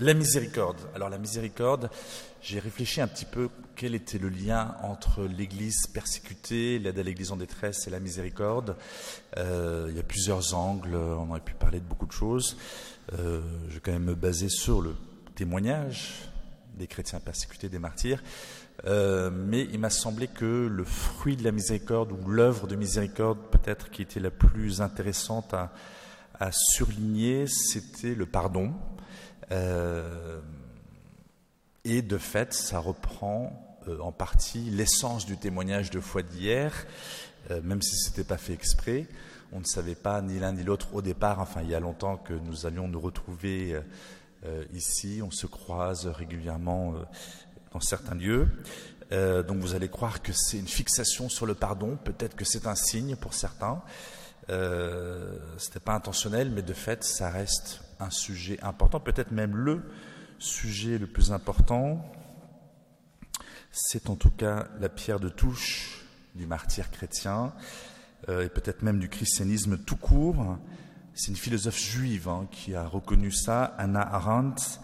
[0.00, 0.78] La miséricorde.
[0.96, 1.88] Alors la miséricorde,
[2.42, 7.30] j'ai réfléchi un petit peu quel était le lien entre l'Église persécutée, l'aide à l'Église
[7.30, 8.74] en détresse et la miséricorde.
[9.36, 12.56] Euh, il y a plusieurs angles, on aurait pu parler de beaucoup de choses.
[13.12, 14.96] Euh, je vais quand même me baser sur le
[15.36, 16.28] témoignage
[16.76, 18.20] des chrétiens persécutés, des martyrs.
[18.86, 23.38] Euh, mais il m'a semblé que le fruit de la miséricorde ou l'œuvre de miséricorde
[23.52, 25.72] peut-être qui était la plus intéressante à,
[26.40, 28.74] à surligner, c'était le pardon.
[29.50, 30.40] Euh,
[31.84, 36.86] et de fait, ça reprend euh, en partie l'essence du témoignage de foi d'hier,
[37.50, 39.06] euh, même si ce n'était pas fait exprès.
[39.52, 42.16] On ne savait pas ni l'un ni l'autre au départ, enfin il y a longtemps
[42.16, 43.80] que nous allions nous retrouver
[44.72, 46.94] ici, on se croise régulièrement
[47.72, 48.48] dans certains lieux.
[49.12, 52.74] donc vous allez croire que c'est une fixation sur le pardon, peut-être que c'est un
[52.74, 53.80] signe pour certains.
[54.50, 59.56] Euh, Ce n'était pas intentionnel, mais de fait, ça reste un sujet important, peut-être même
[59.56, 59.82] le
[60.38, 62.04] sujet le plus important.
[63.70, 67.52] C'est en tout cas la pierre de touche du martyr chrétien
[68.28, 70.58] euh, et peut-être même du christianisme tout court.
[71.14, 74.80] C'est une philosophe juive hein, qui a reconnu ça, Anna Arendt,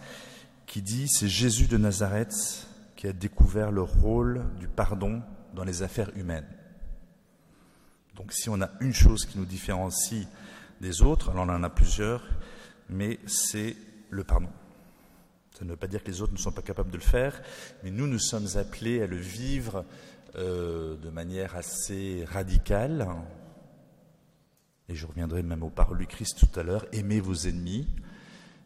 [0.65, 5.23] qui dit c'est Jésus de Nazareth qui a découvert le rôle du pardon
[5.53, 6.47] dans les affaires humaines.
[8.15, 10.27] Donc si on a une chose qui nous différencie
[10.79, 12.23] des autres, alors on en a plusieurs,
[12.91, 13.75] mais c'est
[14.09, 14.49] le pardon.
[15.57, 17.41] Ça ne veut pas dire que les autres ne sont pas capables de le faire,
[17.83, 19.85] mais nous, nous sommes appelés à le vivre
[20.35, 23.07] euh, de manière assez radicale.
[24.89, 27.87] Et je reviendrai même aux paroles du Christ tout à l'heure, aimez vos ennemis.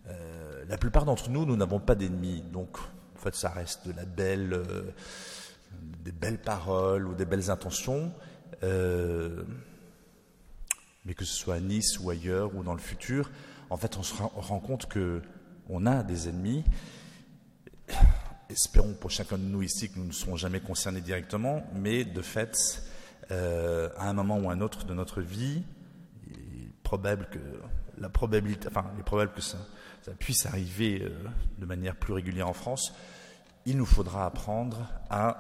[0.08, 3.94] Euh, la plupart d'entre nous, nous n'avons pas d'ennemis, donc en fait ça reste de
[3.94, 4.92] la belle, euh,
[6.04, 8.12] des belles paroles ou des belles intentions.
[11.04, 13.30] Mais que ce soit à Nice ou ailleurs ou dans le futur,
[13.70, 15.22] en fait, on se rend compte que
[15.70, 16.64] on a des ennemis.
[18.50, 22.22] Espérons pour chacun de nous ici que nous ne serons jamais concernés directement, mais de
[22.22, 22.84] fait,
[23.32, 25.64] euh, à un moment ou à un autre de notre vie,
[26.28, 27.40] il est probable que
[27.98, 29.58] la probabilité, enfin, il est probable que ça,
[30.20, 31.10] puisse arriver euh,
[31.58, 32.94] de manière plus régulière en France.
[33.66, 35.38] Il nous faudra apprendre à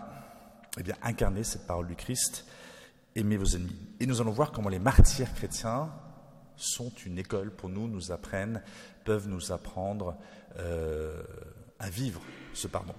[0.80, 2.46] eh bien, incarner cette parole du Christ
[3.16, 3.78] aimez vos ennemis.
[4.00, 5.90] Et nous allons voir comment les martyrs chrétiens
[6.58, 8.62] sont une école pour nous, nous apprennent,
[9.04, 10.18] peuvent nous apprendre
[10.58, 11.22] euh,
[11.80, 12.22] à vivre
[12.54, 12.96] ce pardon.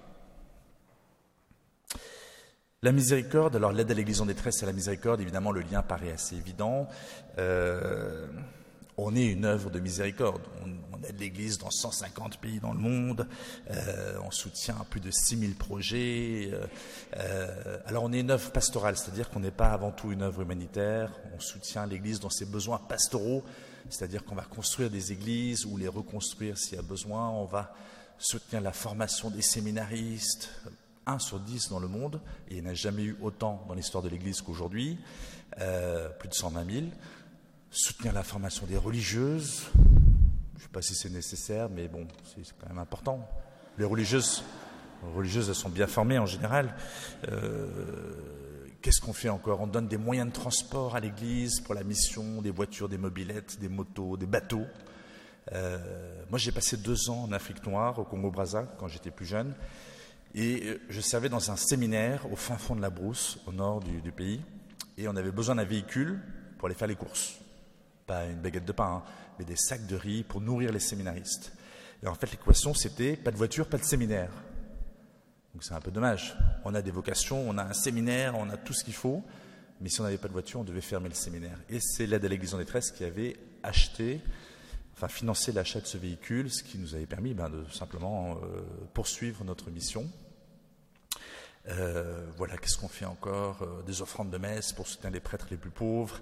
[2.83, 6.11] La miséricorde, alors l'aide à l'Église en détresse et la miséricorde, évidemment le lien paraît
[6.11, 6.87] assez évident.
[7.39, 8.27] Euh,
[8.97, 10.41] on est une œuvre de miséricorde.
[10.65, 13.27] On, aide l'Église dans 150 pays dans le monde.
[13.69, 16.49] Euh, on soutient plus de 6000 projets.
[16.51, 16.65] Euh,
[17.17, 20.41] euh, alors on est une œuvre pastorale, c'est-à-dire qu'on n'est pas avant tout une œuvre
[20.41, 21.11] humanitaire.
[21.35, 23.43] On soutient l'Église dans ses besoins pastoraux,
[23.91, 27.29] c'est-à-dire qu'on va construire des églises ou les reconstruire s'il y a besoin.
[27.29, 27.75] On va
[28.17, 30.49] soutenir la formation des séminaristes.
[31.05, 32.19] 1 sur 10 dans le monde,
[32.49, 34.97] il n'y en a jamais eu autant dans l'histoire de l'Église qu'aujourd'hui,
[35.55, 36.85] plus de 120 000
[37.77, 39.67] soutenir la formation des religieuses.
[39.75, 43.29] Je ne sais pas si c'est nécessaire, mais bon, c'est quand même important.
[43.77, 44.43] Les religieuses,
[45.15, 46.75] religieuses, elles sont bien formées en général.
[47.29, 47.67] Euh,
[48.81, 49.59] Qu'est-ce qu'on fait encore?
[49.59, 53.59] On donne des moyens de transport à l'Église pour la mission, des voitures, des mobilettes,
[53.59, 54.65] des motos, des bateaux.
[55.51, 59.53] Euh, moi, j'ai passé deux ans en Afrique noire, au Congo-Brazza, quand j'étais plus jeune,
[60.35, 64.11] et je servais dans un séminaire au fin fond de la brousse, au nord du
[64.11, 64.41] pays,
[64.97, 66.21] et on avait besoin d'un véhicule
[66.57, 67.39] pour aller faire les courses
[68.07, 69.03] pas une baguette de pain,
[69.37, 71.51] mais des sacs de riz pour nourrir les séminaristes.
[72.01, 74.31] Et en fait, l'équation, c'était pas de voiture, pas de séminaire.
[75.53, 76.37] Donc c'est un peu dommage.
[76.63, 79.23] On a des vocations, on a un séminaire, on a tout ce qu'il faut,
[79.81, 81.57] mais si on n'avait pas de voiture, on devait fermer le séminaire.
[81.69, 84.21] Et c'est l'aide à l'Église en détresse qui avait acheté,
[84.93, 88.61] enfin financé l'achat de ce véhicule, ce qui nous avait permis ben, de simplement euh,
[88.93, 90.09] poursuivre notre mission.
[91.69, 95.47] Euh, voilà, qu'est-ce qu'on fait encore euh, Des offrandes de messe pour soutenir les prêtres
[95.51, 96.21] les plus pauvres.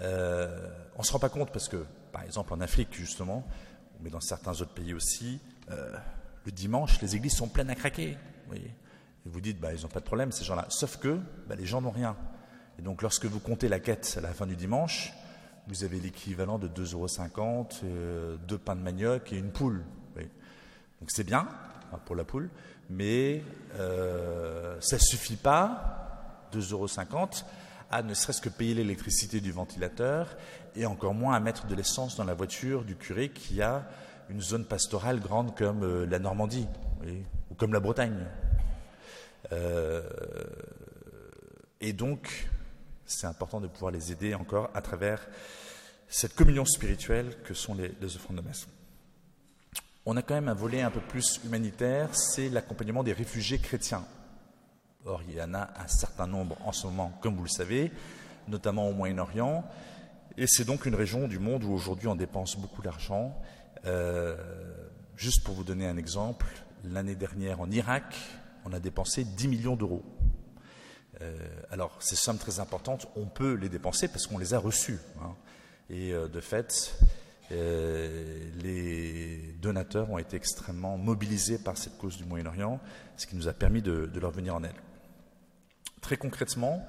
[0.00, 3.44] Euh, on ne se rend pas compte parce que, par exemple, en Afrique, justement,
[4.00, 8.12] mais dans certains autres pays aussi, le dimanche, les églises sont pleines à craquer.
[8.12, 8.72] Vous voyez
[9.26, 10.66] et vous dites, bah, ils n'ont pas de problème, ces gens-là.
[10.68, 11.18] Sauf que
[11.48, 12.16] bah, les gens n'ont rien.
[12.78, 15.12] Et donc, lorsque vous comptez la quête à la fin du dimanche,
[15.66, 19.84] vous avez l'équivalent de 2,50 euros, deux pains de manioc et une poule.
[21.00, 21.48] Donc, c'est bien
[22.04, 22.50] pour la poule
[22.90, 23.42] mais
[23.78, 26.86] euh, ça ne suffit pas, 2,50 euros,
[27.90, 30.36] à ne serait-ce que payer l'électricité du ventilateur
[30.74, 33.86] et encore moins à mettre de l'essence dans la voiture du curé qui a
[34.28, 36.66] une zone pastorale grande comme euh, la Normandie
[37.50, 38.26] ou comme la Bretagne.
[39.52, 40.02] Euh,
[41.80, 42.48] et donc,
[43.04, 45.26] c'est important de pouvoir les aider encore à travers
[46.08, 48.66] cette communion spirituelle que sont les, les offrandes de messe.
[50.08, 54.04] On a quand même un volet un peu plus humanitaire, c'est l'accompagnement des réfugiés chrétiens.
[55.04, 57.90] Or, il y en a un certain nombre en ce moment, comme vous le savez,
[58.46, 59.68] notamment au Moyen-Orient.
[60.36, 63.36] Et c'est donc une région du monde où aujourd'hui on dépense beaucoup d'argent.
[63.84, 64.36] Euh,
[65.16, 66.46] juste pour vous donner un exemple,
[66.84, 68.14] l'année dernière en Irak,
[68.64, 70.04] on a dépensé 10 millions d'euros.
[71.20, 71.36] Euh,
[71.72, 75.00] alors, ces sommes très importantes, on peut les dépenser parce qu'on les a reçues.
[75.20, 75.34] Hein.
[75.90, 76.96] Et euh, de fait,
[77.50, 82.80] les donateurs ont été extrêmement mobilisés par cette cause du Moyen-Orient,
[83.16, 84.74] ce qui nous a permis de, leur venir en aide.
[86.00, 86.86] Très concrètement,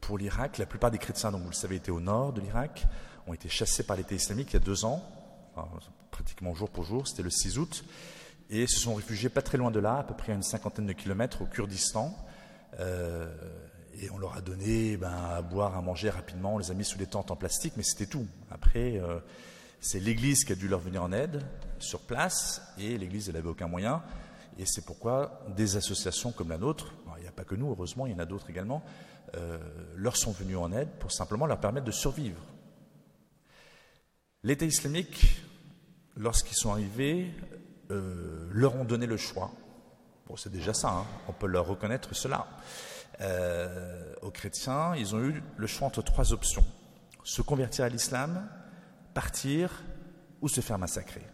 [0.00, 2.86] pour l'Irak, la plupart des chrétiens, dont vous le savez, étaient au nord de l'Irak,
[3.26, 5.02] ont été chassés par l'État islamique il y a deux ans,
[6.10, 7.84] pratiquement jour pour jour, c'était le 6 août,
[8.50, 10.86] et se sont réfugiés pas très loin de là, à peu près à une cinquantaine
[10.86, 12.14] de kilomètres au Kurdistan.
[12.78, 13.34] Euh,
[14.00, 16.84] et on leur a donné ben, à boire, à manger rapidement, on les a mis
[16.84, 18.26] sous des tentes en plastique, mais c'était tout.
[18.50, 19.20] Après, euh,
[19.80, 21.42] c'est l'Église qui a dû leur venir en aide
[21.78, 24.02] sur place, et l'Église, n'avait aucun moyen.
[24.58, 28.06] Et c'est pourquoi des associations comme la nôtre, il n'y a pas que nous, heureusement,
[28.06, 28.82] il y en a d'autres également,
[29.36, 29.58] euh,
[29.96, 32.40] leur sont venus en aide pour simplement leur permettre de survivre.
[34.42, 35.42] L'État islamique,
[36.16, 37.32] lorsqu'ils sont arrivés,
[37.90, 39.50] euh, leur ont donné le choix.
[40.36, 41.06] C'est déjà ça, hein.
[41.28, 42.46] on peut leur reconnaître cela.
[43.20, 46.64] Euh, aux chrétiens, ils ont eu le choix entre trois options
[47.24, 48.48] se convertir à l'islam,
[49.12, 49.82] partir
[50.40, 51.24] ou se faire massacrer.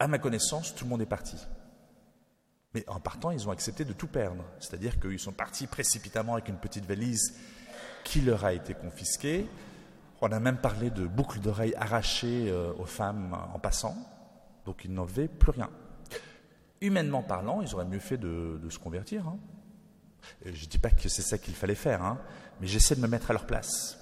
[0.00, 1.36] à ma connaissance, tout le monde est parti.
[2.74, 4.44] Mais en partant, ils ont accepté de tout perdre.
[4.60, 7.34] C'est-à-dire qu'ils sont partis précipitamment avec une petite valise
[8.04, 9.46] qui leur a été confisquée.
[10.20, 13.96] On a même parlé de boucles d'oreilles arrachées euh, aux femmes en passant.
[14.64, 15.70] Donc ils n'avaient plus rien.
[16.80, 19.26] Humainement parlant, ils auraient mieux fait de, se convertir.
[19.26, 19.38] Hein.
[20.44, 22.20] Je ne dis pas que c'est ça qu'il fallait faire, hein,
[22.60, 23.98] mais j'essaie de me mettre à leur place.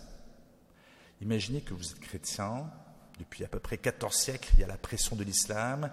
[1.20, 2.70] Imaginez que vous êtes chrétien,
[3.18, 5.90] depuis à peu près 14 siècles, il y a la pression de l'islam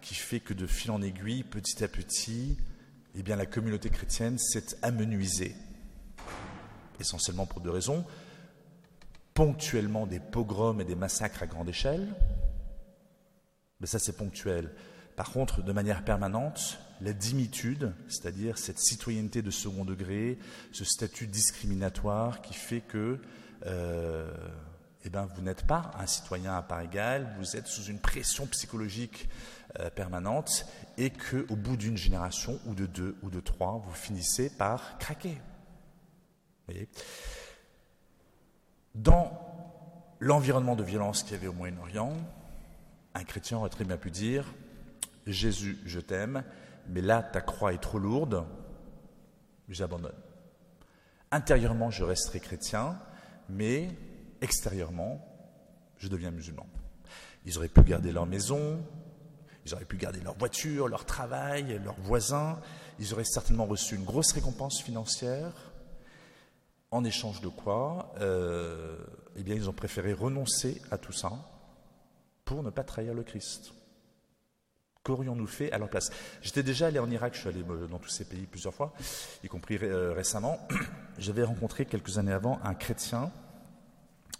[0.00, 2.58] qui fait que de fil en aiguille, petit à petit,
[3.14, 5.54] eh bien, la communauté chrétienne s'est amenuisée.
[6.98, 8.04] Essentiellement pour deux raisons.
[9.34, 12.08] Ponctuellement des pogroms et des massacres à grande échelle.
[13.78, 14.74] Mais ça, c'est ponctuel.
[15.16, 20.38] Par contre, de manière permanente, la dimitude, c'est-à-dire cette citoyenneté de second degré,
[20.72, 23.20] ce statut discriminatoire qui fait que
[23.66, 24.32] euh,
[25.04, 28.46] eh ben, vous n'êtes pas un citoyen à part égale, vous êtes sous une pression
[28.46, 29.28] psychologique
[29.78, 30.66] euh, permanente
[30.96, 35.36] et qu'au bout d'une génération ou de deux ou de trois, vous finissez par craquer.
[38.94, 39.38] Dans
[40.20, 42.16] l'environnement de violence qu'il y avait au Moyen-Orient,
[43.14, 44.46] un chrétien aurait très bien pu dire
[45.26, 46.44] Jésus, je t'aime,
[46.88, 48.44] mais là ta croix est trop lourde,
[49.68, 50.16] j'abandonne.
[51.30, 52.98] Intérieurement, je resterai chrétien,
[53.48, 53.88] mais
[54.40, 55.24] extérieurement,
[55.98, 56.66] je deviens musulman.
[57.46, 58.84] Ils auraient pu garder leur maison,
[59.66, 62.60] ils auraient pu garder leur voiture, leur travail, leurs voisins.
[62.98, 65.52] Ils auraient certainement reçu une grosse récompense financière.
[66.90, 68.96] En échange de quoi euh,
[69.36, 71.32] Eh bien, ils ont préféré renoncer à tout ça
[72.44, 73.72] pour ne pas trahir le Christ.
[75.04, 76.10] Qu'aurions-nous fait à leur place
[76.40, 78.94] J'étais déjà allé en Irak, je suis allé euh, dans tous ces pays plusieurs fois,
[79.44, 80.66] y compris euh, récemment.
[81.18, 83.30] J'avais rencontré quelques années avant un chrétien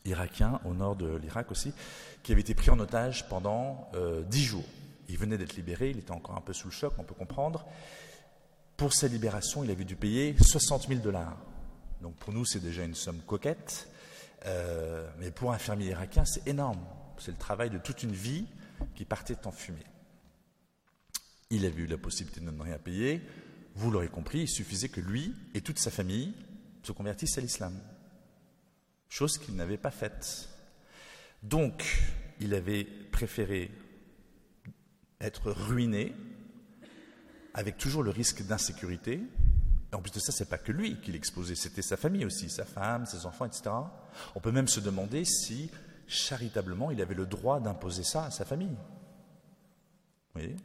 [0.06, 1.74] irakien, au nord de l'Irak aussi,
[2.22, 4.64] qui avait été pris en otage pendant euh, dix jours.
[5.10, 7.66] Il venait d'être libéré, il était encore un peu sous le choc, on peut comprendre.
[8.78, 11.36] Pour sa libération, il avait dû payer 60 000 dollars.
[12.00, 13.88] Donc pour nous, c'est déjà une somme coquette,
[15.20, 16.80] mais pour un fermier irakien, c'est énorme.
[17.18, 18.46] C'est le travail de toute une vie
[18.94, 19.84] qui partait en fumée.
[21.50, 23.22] Il avait eu la possibilité de ne rien payer.
[23.74, 26.34] Vous l'aurez compris, il suffisait que lui et toute sa famille
[26.82, 27.80] se convertissent à l'islam
[29.14, 30.48] chose qu'il n'avait pas faite.
[31.42, 32.02] Donc,
[32.40, 33.70] il avait préféré
[35.20, 36.14] être ruiné,
[37.54, 39.22] avec toujours le risque d'insécurité.
[39.92, 42.64] En plus de ça, c'est pas que lui qui l'exposait, c'était sa famille aussi, sa
[42.64, 43.70] femme, ses enfants, etc.
[44.34, 45.70] On peut même se demander si,
[46.08, 48.76] charitablement, il avait le droit d'imposer ça à sa famille.
[50.34, 50.56] Vous voyez?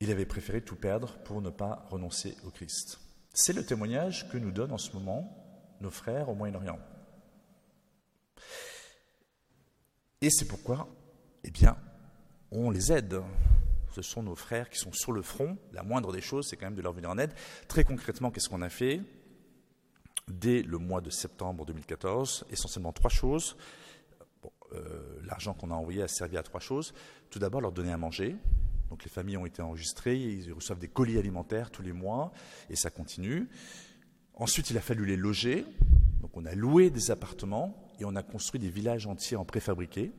[0.00, 3.00] Il avait préféré tout perdre pour ne pas renoncer au Christ.
[3.34, 6.78] C'est le témoignage que nous donne en ce moment nos frères au Moyen-Orient.
[10.20, 10.88] Et c'est pourquoi,
[11.44, 11.76] eh bien,
[12.50, 13.20] on les aide.
[13.94, 15.56] Ce sont nos frères qui sont sur le front.
[15.72, 17.32] La moindre des choses, c'est quand même de leur venir en aide.
[17.68, 19.00] Très concrètement, qu'est-ce qu'on a fait?
[20.28, 23.56] Dès le mois de septembre 2014, essentiellement trois choses.
[24.72, 26.92] Euh, l'argent qu'on a envoyé a servi à trois choses.
[27.30, 28.36] Tout d'abord, leur donner à manger.
[28.90, 32.32] Donc les familles ont été enregistrées, ils reçoivent des colis alimentaires tous les mois,
[32.70, 33.48] et ça continue.
[34.34, 35.66] Ensuite, il a fallu les loger.
[36.20, 40.12] Donc on a loué des appartements et on a construit des villages entiers en préfabriqué.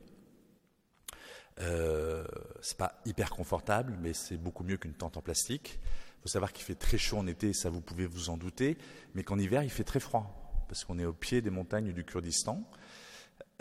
[1.60, 2.24] Euh,
[2.62, 5.78] c'est pas hyper confortable, mais c'est beaucoup mieux qu'une tente en plastique.
[6.18, 8.76] Il faut savoir qu'il fait très chaud en été, ça vous pouvez vous en douter,
[9.14, 12.04] mais qu'en hiver il fait très froid, parce qu'on est au pied des montagnes du
[12.04, 12.62] Kurdistan.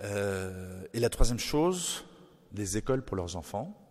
[0.02, 2.06] Euh, et la troisième chose,
[2.52, 3.89] des écoles pour leurs enfants,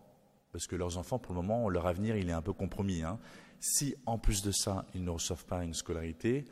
[0.53, 3.03] parce que leurs enfants, pour le moment, leur avenir, il est un peu compromis.
[3.03, 3.19] Hein.
[3.61, 6.45] Si, en plus de ça, ils ne reçoivent pas une scolarité,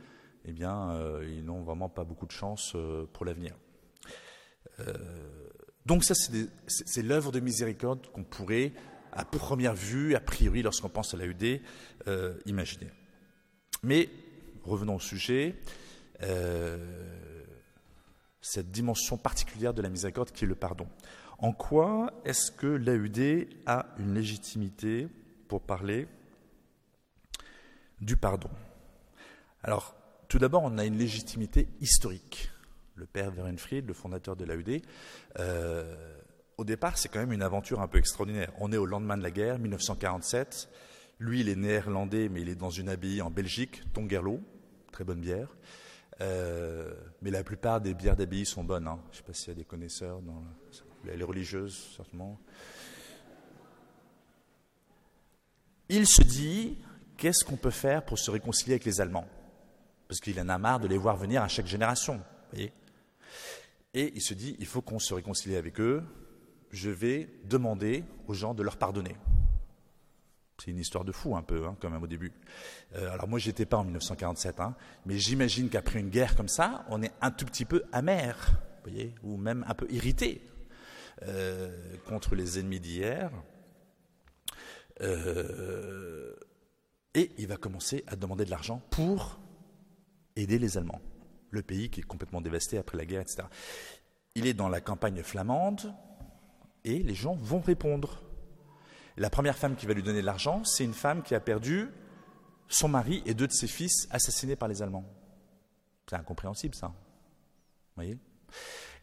[0.45, 3.55] eh bien, euh, ils n'ont vraiment pas beaucoup de chance euh, pour l'avenir.
[5.87, 8.73] donc ça, c'est l'œuvre de miséricorde qu'on pourrait,
[9.12, 11.61] à première vue, a priori, lorsqu'on pense à l'AUD,
[12.45, 12.91] imaginer.
[13.83, 14.11] Mais,
[14.65, 15.57] revenons au sujet
[18.47, 20.87] cette dimension particulière de la miséricorde qui est le pardon.
[21.38, 25.09] En quoi est-ce que l'AUD a une légitimité
[25.49, 26.09] pour parler
[28.00, 28.50] du pardon?
[29.62, 29.95] Alors,
[30.28, 32.50] tout d'abord, on a une légitimité historique.
[32.95, 34.81] Le père Werenfried, le fondateur de l'AUD,
[35.38, 36.16] euh,
[36.57, 38.50] au départ, c'est quand même une aventure un peu extraordinaire.
[38.59, 40.71] On est au lendemain de la guerre, 1947.
[41.19, 44.40] Lui, il est néerlandais, mais il est dans une abbaye en Belgique, Tongerlo,
[44.90, 45.55] très bonne bière.
[46.23, 48.87] Euh, mais la plupart des bières d'abbaye sont bonnes.
[48.87, 48.99] Hein.
[49.11, 50.43] Je ne sais pas s'il y a des connaisseurs, dans
[51.15, 52.39] les religieuses, certainement.
[55.89, 56.79] Il se dit,
[57.17, 59.29] qu'est-ce qu'on peut faire pour se réconcilier avec les Allemands?
[60.09, 62.21] Parce qu'il en a marre de les voir venir à chaque génération.
[62.53, 62.73] Voyez
[63.95, 66.03] Et il se dit, il faut qu'on se réconcilie avec eux.
[66.71, 69.17] Je vais demander aux gens de leur pardonner.
[70.59, 72.33] C'est une histoire de fou un peu, hein, quand même au début.
[72.95, 76.85] Euh, alors moi, j'étais pas en 1947, hein, mais j'imagine qu'après une guerre comme ça,
[76.89, 78.37] on est un tout petit peu amer,
[78.83, 80.41] voyez, ou même un peu irrité
[81.23, 83.31] euh, contre les ennemis d'hier.
[85.01, 86.35] Euh,
[87.15, 89.39] et il va commencer à demander de l'argent pour
[90.37, 91.01] aider les Allemands,
[91.51, 93.45] le pays qui est complètement dévasté après la guerre, etc.
[94.35, 95.95] Il est dans la campagne flamande
[96.85, 98.23] et les gens vont répondre.
[99.17, 101.89] La première femme qui va lui donner de l'argent, c'est une femme qui a perdu
[102.69, 105.07] son mari et deux de ses fils assassinés par les Allemands.
[106.09, 106.89] C'est incompréhensible, ça.
[106.89, 106.95] Vous
[107.97, 108.19] voyez?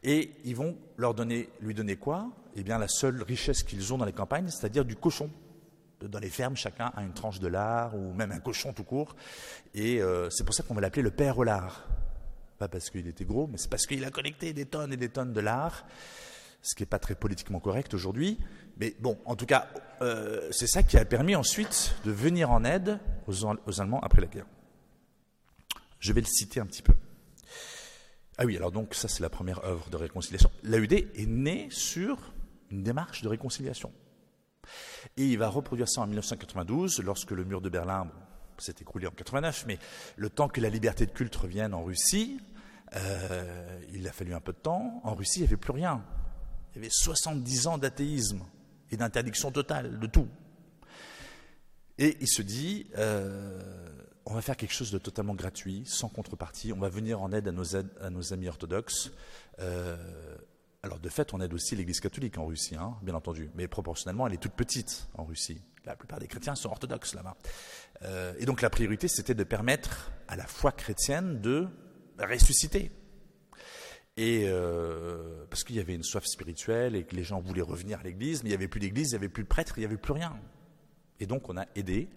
[0.03, 2.29] Et ils vont leur donner, lui donner quoi?
[2.55, 5.29] Eh bien, la seule richesse qu'ils ont dans les campagnes, c'est-à-dire du cochon.
[6.01, 9.15] Dans les fermes, chacun a une tranche de lard ou même un cochon tout court.
[9.73, 11.87] Et euh, c'est pour ça qu'on va l'appeler le père au lard.
[12.57, 15.09] Pas parce qu'il était gros, mais c'est parce qu'il a collecté des tonnes et des
[15.09, 15.85] tonnes de lard
[16.63, 18.39] ce qui n'est pas très politiquement correct aujourd'hui.
[18.77, 19.67] Mais bon, en tout cas,
[20.01, 24.27] euh, c'est ça qui a permis ensuite de venir en aide aux, Allemands après la
[24.27, 24.47] guerre.
[25.99, 26.93] Je vais le citer un petit peu.
[28.37, 30.49] Ah oui, alors donc ça c'est la première œuvre de réconciliation.
[30.63, 32.33] L'AUD est née sur
[32.71, 33.91] une démarche de réconciliation.
[35.17, 38.09] Et il va reproduire ça en 1992, lorsque le mur de Berlin
[38.57, 39.77] s'est écroulé en 89, mais
[40.15, 42.39] le temps que la liberté de culte revienne en Russie,
[42.95, 45.01] euh, il a fallu un peu de temps.
[45.03, 46.03] En Russie, il n'y avait plus rien.
[46.71, 48.43] Il y avait 70 ans d'athéisme
[48.91, 50.27] et d'interdiction totale de tout.
[51.97, 53.91] Et il se dit, euh,
[54.25, 57.47] on va faire quelque chose de totalement gratuit, sans contrepartie, on va venir en aide
[57.47, 57.51] à
[58.09, 59.11] nos, amis orthodoxes.
[59.59, 59.97] Euh,
[60.81, 64.27] alors de fait, on aide aussi l'Église catholique en Russie, hein, bien entendu, mais proportionnellement,
[64.27, 65.61] elle est toute petite en Russie.
[65.85, 67.35] La plupart des chrétiens sont orthodoxes là-bas.
[68.03, 71.67] Euh, et donc la priorité, c'était de permettre à la foi chrétienne de
[72.19, 72.91] ressusciter.
[74.15, 77.99] Et euh, parce qu'il y avait une soif spirituelle et que les gens voulaient revenir
[77.99, 79.81] à l'église, mais il n'y avait plus d'église, il n'y avait plus de prêtre, il
[79.81, 80.37] n'y avait plus rien.
[81.19, 82.09] Et donc on a aidé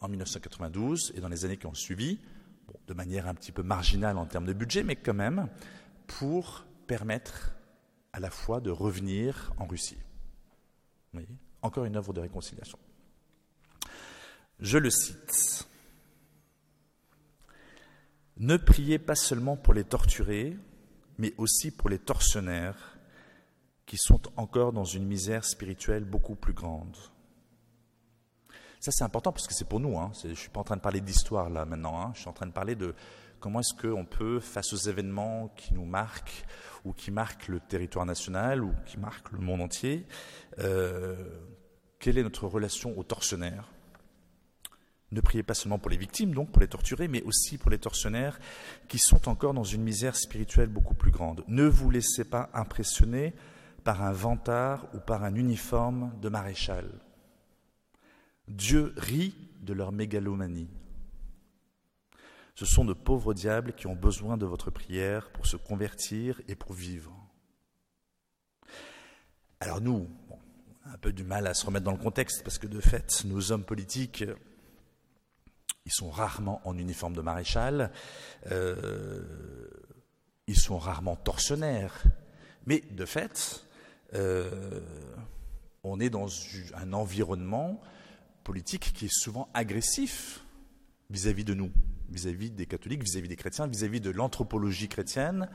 [0.00, 2.18] en 1992 et dans les années qui ont suivi,
[2.86, 5.48] de manière un petit peu marginale en termes de budget, mais quand même,
[6.06, 7.54] pour permettre
[8.12, 9.98] à la fois de revenir en Russie.
[11.62, 12.78] Encore une œuvre de réconciliation.
[14.60, 15.68] Je le cite.
[18.36, 20.56] Ne priez pas seulement pour les torturés,
[21.18, 22.98] mais aussi pour les tortionnaires
[23.86, 26.96] qui sont encore dans une misère spirituelle beaucoup plus grande.
[28.80, 29.98] Ça, c'est important parce que c'est pour nous.
[29.98, 30.12] Hein.
[30.22, 32.00] Je ne suis pas en train de parler d'histoire là maintenant.
[32.00, 32.12] Hein.
[32.14, 32.94] Je suis en train de parler de
[33.40, 36.44] comment est-ce qu'on peut, face aux événements qui nous marquent
[36.84, 40.06] ou qui marquent le territoire national ou qui marquent le monde entier,
[40.58, 41.16] euh,
[41.98, 43.68] quelle est notre relation aux tortionnaires?
[45.10, 47.78] Ne priez pas seulement pour les victimes, donc pour les torturés, mais aussi pour les
[47.78, 48.38] tortionnaires
[48.88, 51.44] qui sont encore dans une misère spirituelle beaucoup plus grande.
[51.48, 53.34] Ne vous laissez pas impressionner
[53.84, 56.90] par un vantard ou par un uniforme de maréchal.
[58.48, 60.68] Dieu rit de leur mégalomanie.
[62.54, 66.56] Ce sont de pauvres diables qui ont besoin de votre prière pour se convertir et
[66.56, 67.14] pour vivre.
[69.60, 72.58] Alors nous, on a un peu du mal à se remettre dans le contexte parce
[72.58, 74.24] que de fait, nos hommes politiques
[75.88, 77.90] ils sont rarement en uniforme de maréchal,
[78.50, 79.22] euh,
[80.46, 82.02] ils sont rarement tortionnaires.
[82.66, 83.64] Mais de fait,
[84.12, 84.80] euh,
[85.84, 86.28] on est dans
[86.74, 87.80] un environnement
[88.48, 90.42] politique qui est souvent agressif
[91.10, 91.70] vis-à-vis de nous,
[92.08, 95.50] vis-à-vis des catholiques, vis-à-vis des chrétiens, vis-à-vis de l'anthropologie chrétienne.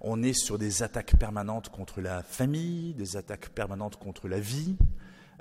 [0.00, 4.74] On est sur des attaques permanentes contre la famille, des attaques permanentes contre la vie.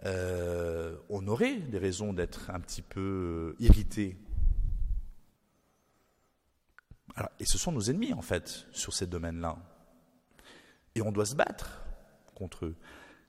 [0.05, 4.15] Euh, on aurait des raisons d'être un petit peu irrité.
[7.39, 9.57] et ce sont nos ennemis, en fait, sur ces domaines-là.
[10.93, 11.81] Et on doit se battre
[12.35, 12.75] contre eux.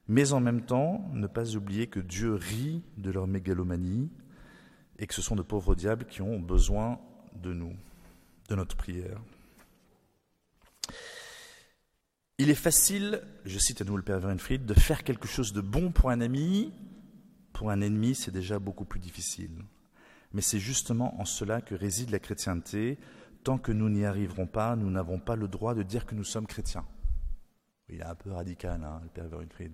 [0.08, 4.10] Mais en même temps, ne pas oublier que Dieu rit de leur mégalomanie
[4.98, 7.00] et que ce sont de pauvres diables qui ont besoin
[7.42, 7.74] de nous,
[8.48, 9.20] de notre prière.
[12.38, 15.60] Il est facile, je cite à nouveau le Père Wernfried, de faire quelque chose de
[15.60, 16.72] bon pour un ami,
[17.52, 19.52] pour un ennemi c'est déjà beaucoup plus difficile.
[20.32, 22.98] Mais c'est justement en cela que réside la chrétienté.
[23.44, 26.24] Tant que nous n'y arriverons pas, nous n'avons pas le droit de dire que nous
[26.24, 26.84] sommes chrétiens.
[27.94, 29.72] Il est un peu radical, hein, le père Wernfried.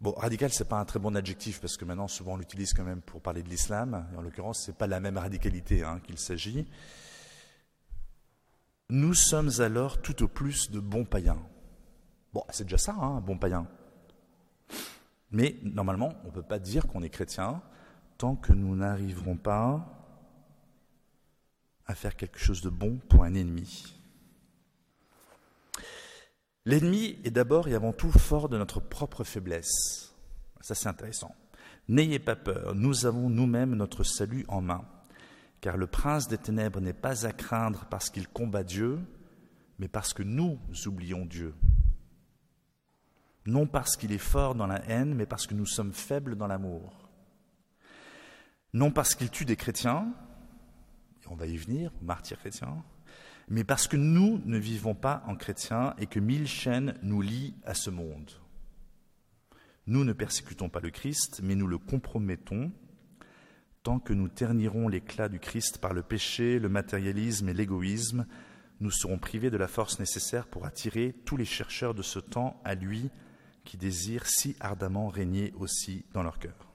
[0.00, 2.84] Bon, radical, c'est pas un très bon adjectif parce que maintenant, souvent, on l'utilise quand
[2.84, 4.06] même pour parler de l'islam.
[4.16, 6.68] En l'occurrence, c'est pas la même radicalité hein, qu'il s'agit.
[8.88, 11.42] Nous sommes alors tout au plus de bons païens.
[12.32, 13.66] Bon, c'est déjà ça, hein, un bon païen.
[15.32, 17.62] Mais normalement, on ne peut pas dire qu'on est chrétien
[18.16, 19.88] tant que nous n'arriverons pas
[21.86, 24.01] à faire quelque chose de bon pour un ennemi.
[26.64, 30.14] L'ennemi est d'abord et avant tout fort de notre propre faiblesse.
[30.60, 31.34] Ça c'est intéressant.
[31.88, 34.84] N'ayez pas peur, nous avons nous-mêmes notre salut en main,
[35.60, 39.00] car le prince des ténèbres n'est pas à craindre parce qu'il combat Dieu,
[39.78, 41.54] mais parce que nous oublions Dieu.
[43.46, 46.46] Non parce qu'il est fort dans la haine, mais parce que nous sommes faibles dans
[46.46, 47.10] l'amour.
[48.72, 50.14] Non parce qu'il tue des chrétiens,
[51.24, 52.84] et on va y venir, martyrs chrétiens,
[53.48, 57.54] mais parce que nous ne vivons pas en chrétiens et que mille chaînes nous lient
[57.64, 58.30] à ce monde.
[59.86, 62.72] Nous ne persécutons pas le Christ, mais nous le compromettons
[63.82, 68.26] tant que nous ternirons l'éclat du Christ par le péché, le matérialisme et l'égoïsme,
[68.80, 72.60] nous serons privés de la force nécessaire pour attirer tous les chercheurs de ce temps
[72.64, 73.10] à lui
[73.64, 76.71] qui désirent si ardemment régner aussi dans leur cœur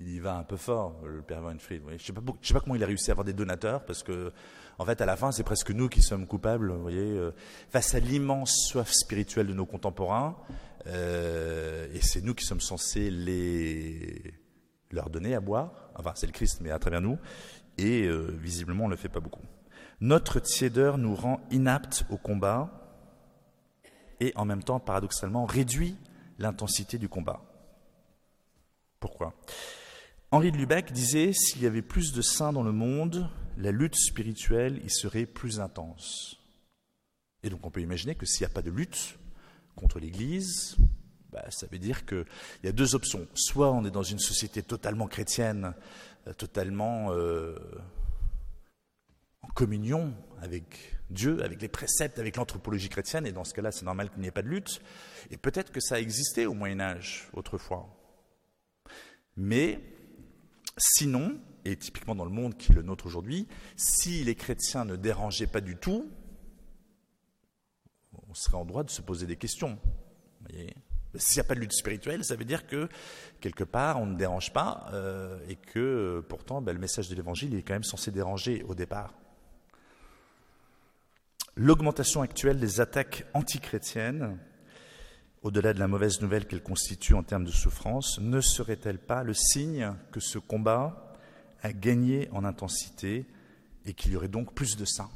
[0.00, 1.82] il y va un peu fort, le père Weinfried.
[1.86, 4.32] Je ne sais, sais, pas comment il a réussi à avoir des donateurs, parce que,
[4.78, 7.32] en fait, à la fin, c'est presque nous qui sommes coupables, vous voyez, euh,
[7.68, 10.36] face à l'immense soif spirituelle de nos contemporains,
[10.86, 14.34] euh, et c'est nous qui sommes censés les
[14.90, 15.90] leur donner à boire.
[15.94, 17.18] Enfin, c'est le Christ, mais à travers nous,
[17.76, 19.44] et euh, visiblement, on ne le fait pas beaucoup.
[20.00, 22.70] Notre tiédeur nous rend inaptes au combat,
[24.18, 25.96] et en même temps, paradoxalement, réduit
[26.38, 27.42] l'intensité du combat.
[28.98, 29.34] Pourquoi?
[30.32, 33.96] Henri de Lubeck disait S'il y avait plus de saints dans le monde, la lutte
[33.96, 36.36] spirituelle y serait plus intense.
[37.42, 39.18] Et donc on peut imaginer que s'il n'y a pas de lutte
[39.74, 40.76] contre l'Église,
[41.32, 42.24] bah, ça veut dire qu'il
[42.62, 43.26] y a deux options.
[43.34, 45.74] Soit on est dans une société totalement chrétienne,
[46.28, 47.56] euh, totalement euh,
[49.42, 53.84] en communion avec Dieu, avec les préceptes, avec l'anthropologie chrétienne, et dans ce cas-là, c'est
[53.84, 54.80] normal qu'il n'y ait pas de lutte.
[55.32, 57.88] Et peut-être que ça a existé au Moyen Âge autrefois.
[59.36, 59.80] Mais
[60.80, 65.46] Sinon, et typiquement dans le monde qui le nôtre aujourd'hui, si les chrétiens ne dérangeaient
[65.46, 66.10] pas du tout,
[68.28, 69.78] on serait en droit de se poser des questions.
[71.16, 72.88] S'il n'y a pas de lutte spirituelle, ça veut dire que
[73.40, 77.54] quelque part on ne dérange pas euh, et que pourtant ben, le message de l'évangile
[77.54, 79.12] est quand même censé déranger au départ.
[81.56, 84.38] L'augmentation actuelle des attaques antichrétiennes
[85.42, 89.34] au-delà de la mauvaise nouvelle qu'elle constitue en termes de souffrance, ne serait-elle pas le
[89.34, 91.14] signe que ce combat
[91.62, 93.26] a gagné en intensité
[93.86, 95.10] et qu'il y aurait donc plus de saints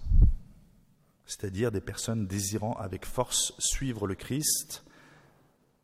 [1.26, 4.84] C'est-à-dire des personnes désirant avec force suivre le Christ,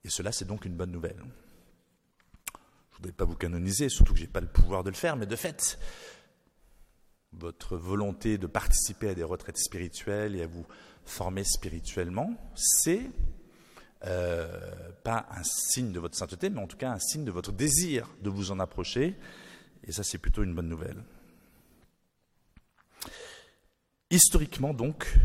[0.04, 1.20] et cela c'est donc une bonne nouvelle.
[1.20, 4.96] Je ne voudrais pas vous canoniser, surtout que je n'ai pas le pouvoir de le
[4.96, 5.78] faire, mais de fait,
[7.32, 10.66] votre volonté de participer à des retraites spirituelles et à vous
[11.04, 13.10] former spirituellement, c'est
[14.06, 17.52] euh, pas un signe de votre sainteté, mais en tout cas un signe de votre
[17.52, 19.16] désir de vous en approcher.
[19.84, 21.02] Et ça, c'est plutôt une bonne nouvelle.
[24.10, 25.16] Historiquement, donc,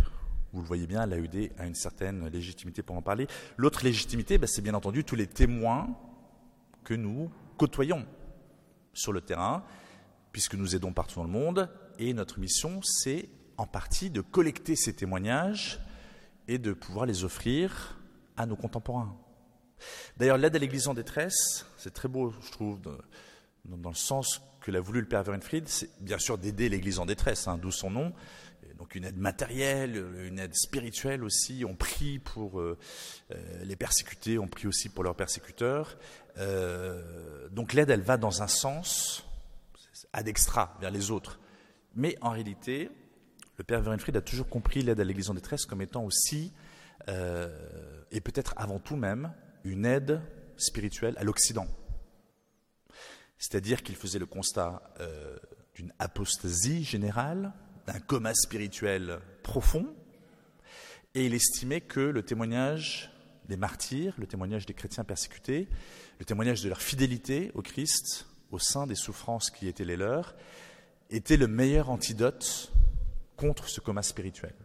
[0.54, 3.28] vous le voyez bien, l'AUD a une certaine légitimité pour en parler.
[3.58, 5.90] L'autre légitimité, ben, c'est bien entendu tous les témoins
[6.84, 8.06] que nous côtoyons
[8.94, 9.66] sur le terrain,
[10.32, 11.70] puisque nous aidons partout dans le monde.
[11.98, 15.80] Et notre mission, c'est en partie de collecter ces témoignages
[16.48, 17.98] et de pouvoir les offrir
[18.38, 19.16] à nos contemporains.
[20.18, 24.72] D'ailleurs, l'aide à l'Église en détresse, c'est très beau, je trouve, dans, le sens que
[24.72, 27.90] l'a voulu le Père Wernfried, c'est bien sûr d'aider l'Église en détresse, hein, d'où son
[27.90, 28.14] nom.
[28.78, 31.64] donc une aide matérielle, une aide spirituelle aussi.
[31.66, 32.78] On prie pour euh,
[33.64, 35.98] les persécutés, on prie aussi pour leurs persécuteurs.
[37.52, 39.24] donc l'aide, elle va dans un sens
[40.14, 41.40] ad extra, vers les autres.
[41.96, 42.90] Mais en réalité,
[43.58, 46.54] le père Verenfried a toujours compris l'aide à l'Église en détresse comme étant aussi,
[48.12, 50.22] et peut-être avant tout même, une aide
[50.58, 51.68] spirituelle à l'Occident.
[53.38, 55.38] C'est-à-dire qu'il faisait le constat euh,
[55.74, 57.54] d'une apostasie générale,
[57.86, 59.94] d'un coma spirituel profond,
[61.14, 63.12] et il estimait que le témoignage
[63.48, 65.68] des martyrs, le témoignage des chrétiens persécutés,
[66.20, 70.36] le témoignage de leur fidélité au Christ, au sein des souffrances qui étaient les leurs,
[71.10, 72.72] était le meilleur antidote
[73.38, 74.56] contre ce coma spirituel.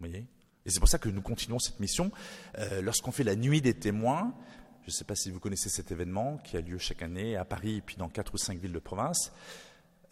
[0.00, 0.26] Vous voyez?
[0.68, 2.12] Et c'est pour ça que nous continuons cette mission.
[2.58, 4.34] Euh, lorsqu'on fait la nuit des témoins,
[4.82, 7.46] je ne sais pas si vous connaissez cet événement qui a lieu chaque année à
[7.46, 9.32] Paris et puis dans quatre ou cinq villes de province.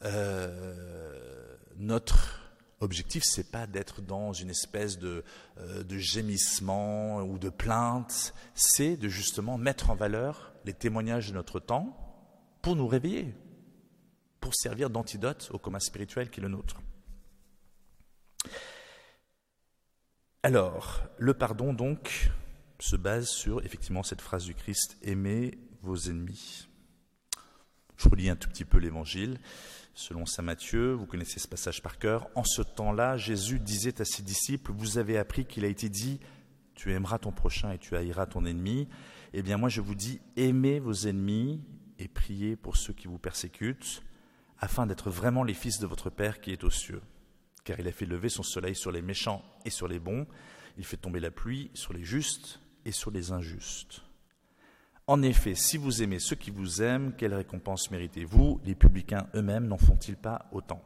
[0.02, 2.40] Euh, notre
[2.80, 5.24] objectif, c'est pas d'être dans une espèce de,
[5.58, 11.34] euh, de, gémissement ou de plainte, c'est de justement mettre en valeur les témoignages de
[11.34, 11.94] notre temps
[12.62, 13.34] pour nous réveiller,
[14.40, 16.80] pour servir d'antidote au commun spirituel qui est le nôtre.
[20.46, 22.30] Alors, le pardon donc,
[22.78, 26.68] se base sur effectivement cette phrase du Christ Aimez vos ennemis.
[27.96, 29.40] Je relis un tout petit peu l'évangile.
[29.92, 32.28] Selon saint Matthieu, vous connaissez ce passage par cœur.
[32.36, 36.20] En ce temps-là, Jésus disait à ses disciples Vous avez appris qu'il a été dit
[36.76, 38.88] Tu aimeras ton prochain et tu haïras ton ennemi.
[39.32, 41.60] Eh bien, moi, je vous dis Aimez vos ennemis
[41.98, 44.04] et priez pour ceux qui vous persécutent,
[44.60, 47.02] afin d'être vraiment les fils de votre Père qui est aux cieux.
[47.66, 50.24] Car il a fait lever son soleil sur les méchants et sur les bons,
[50.78, 54.02] il fait tomber la pluie sur les justes et sur les injustes.
[55.08, 58.60] En effet, si vous aimez ceux qui vous aiment, quelle récompense méritez-vous?
[58.64, 60.80] Les publicains eux-mêmes n'en font-ils pas autant?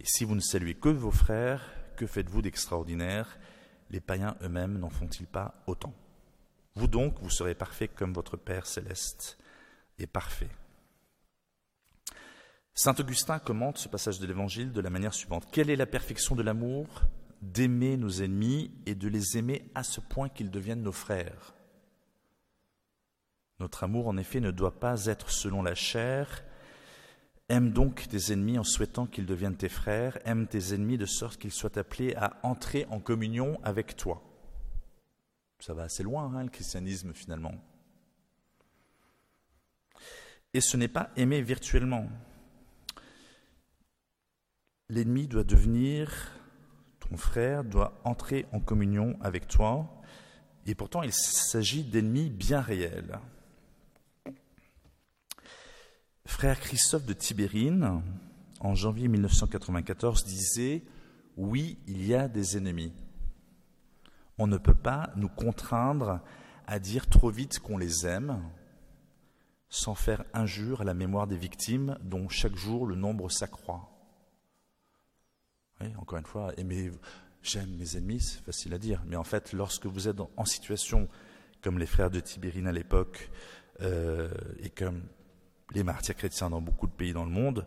[0.00, 3.38] Et si vous ne saluez que vos frères, que faites-vous d'extraordinaire?
[3.90, 5.92] Les païens eux-mêmes n'en font-ils pas autant?
[6.74, 9.38] Vous donc, vous serez parfaits comme votre Père céleste
[9.98, 10.48] est parfait.
[12.74, 15.48] Saint Augustin commente ce passage de l'Évangile de la manière suivante.
[15.52, 17.02] Quelle est la perfection de l'amour
[17.42, 21.54] d'aimer nos ennemis et de les aimer à ce point qu'ils deviennent nos frères?
[23.60, 26.44] Notre amour, en effet, ne doit pas être selon la chair.
[27.48, 30.18] Aime donc tes ennemis en souhaitant qu'ils deviennent tes frères.
[30.24, 34.22] Aime tes ennemis de sorte qu'ils soient appelés à entrer en communion avec toi.
[35.60, 37.54] Ça va assez loin, hein, le christianisme, finalement.
[40.54, 42.08] Et ce n'est pas aimer virtuellement.
[44.92, 46.12] L'ennemi doit devenir
[47.00, 50.02] ton frère doit entrer en communion avec toi,
[50.66, 53.18] et pourtant il s'agit d'ennemis bien réels.
[56.26, 58.02] Frère Christophe de Tibérine,
[58.60, 60.82] en janvier 1994, disait
[61.38, 62.92] Oui, il y a des ennemis.
[64.36, 66.20] On ne peut pas nous contraindre
[66.66, 68.42] à dire trop vite qu'on les aime,
[69.70, 73.91] sans faire injure à la mémoire des victimes dont chaque jour le nombre s'accroît
[75.98, 76.90] encore une fois, aimer,
[77.42, 79.02] j'aime mes ennemis, c'est facile à dire.
[79.06, 81.08] Mais en fait, lorsque vous êtes en situation
[81.62, 83.30] comme les frères de Tibérine à l'époque,
[83.80, 84.28] euh,
[84.60, 85.02] et comme
[85.74, 87.66] les martyrs chrétiens dans beaucoup de pays dans le monde,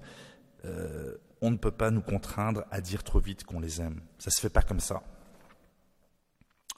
[0.65, 4.01] euh, on ne peut pas nous contraindre à dire trop vite qu'on les aime.
[4.19, 5.03] Ça ne se fait pas comme ça.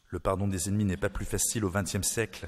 [0.10, 2.47] Le pardon des ennemis n'est pas plus facile au XXe siècle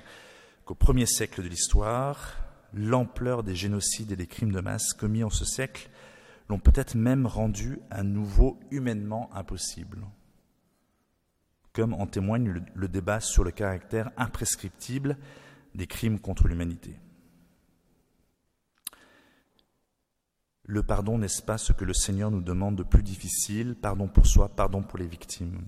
[0.66, 2.38] qu'au premier siècle de l'histoire.
[2.74, 5.90] L'ampleur des génocides et des crimes de masse commis en ce siècle
[6.50, 10.06] l'ont peut-être même rendu à nouveau humainement impossible,
[11.74, 15.18] comme en témoigne le, débat sur le caractère imprescriptible
[15.76, 17.00] des crimes contre l'humanité.
[20.64, 24.28] Le pardon, n'est-ce pas ce que le Seigneur nous demande de plus difficile Pardon pour
[24.28, 25.64] soi, pardon pour les victimes?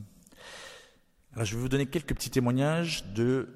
[1.36, 3.50] Je vais vous donner quelques petits témoignages de,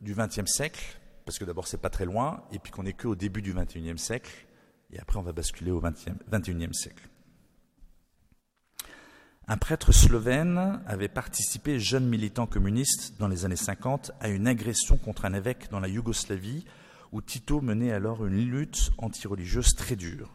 [0.00, 3.14] du XXe siècle, parce que d'abord c'est pas très loin, et puis qu'on n'est qu'au
[3.14, 4.46] début du XXIe siècle.
[4.92, 7.08] Et après, on va basculer au XXIe siècle.
[9.48, 14.96] Un prêtre slovène avait participé, jeune militant communiste dans les années 50, à une agression
[14.96, 16.64] contre un évêque dans la Yougoslavie,
[17.10, 20.30] où Tito menait alors une lutte antireligieuse très dure.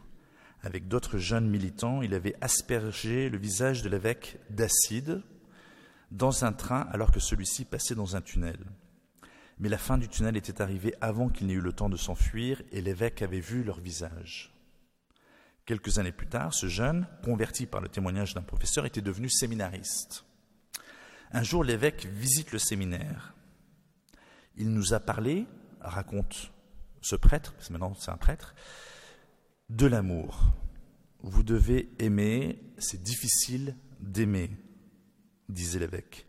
[0.62, 5.22] Avec d'autres jeunes militants, il avait aspergé le visage de l'évêque d'acide
[6.10, 8.58] dans un train alors que celui-ci passait dans un tunnel.
[9.60, 12.62] Mais la fin du tunnel était arrivée avant qu'il n'ait eu le temps de s'enfuir
[12.70, 14.54] et l'évêque avait vu leur visage.
[15.66, 20.24] Quelques années plus tard, ce jeune, converti par le témoignage d'un professeur, était devenu séminariste.
[21.32, 23.34] Un jour, l'évêque visite le séminaire.
[24.56, 25.46] Il nous a parlé,
[25.80, 26.52] raconte
[27.02, 28.54] ce prêtre, parce maintenant c'est un prêtre,
[29.68, 30.40] de l'amour.
[31.20, 34.50] Vous devez aimer, c'est difficile d'aimer,
[35.48, 36.27] disait l'évêque.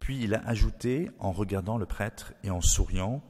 [0.00, 3.22] Puis il a ajouté, en regardant le prêtre et en souriant,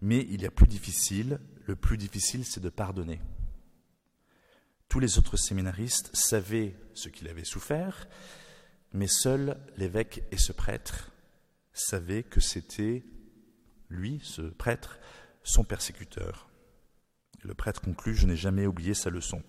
[0.00, 3.20] mais il y a plus difficile, le plus difficile c'est de pardonner.
[4.88, 8.08] Tous les autres séminaristes savaient ce qu'il avait souffert,
[8.92, 11.10] mais seul l'évêque et ce prêtre
[11.72, 13.04] savaient que c'était
[13.90, 14.98] lui, ce prêtre,
[15.42, 16.48] son persécuteur.
[17.42, 19.42] Le prêtre conclut, je n'ai jamais oublié sa leçon.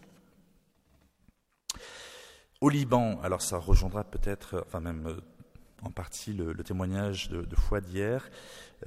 [2.61, 5.21] Au Liban, alors ça rejoindra peut-être, enfin même euh,
[5.83, 8.29] en partie le, témoignage de, foi d'hier,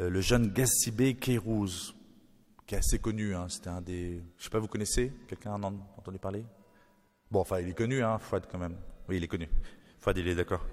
[0.01, 1.95] euh, le jeune Gassibé Keirouz,
[2.67, 4.23] qui est assez connu, hein, c'était un des...
[4.37, 5.67] Je ne sais pas, vous connaissez Quelqu'un en a
[5.99, 6.45] entendu parler?
[7.31, 8.77] Bon, enfin, il est connu, hein, Fouad quand même.
[9.09, 9.49] Oui, il est connu.
[9.99, 10.65] Fouad, il est d'accord.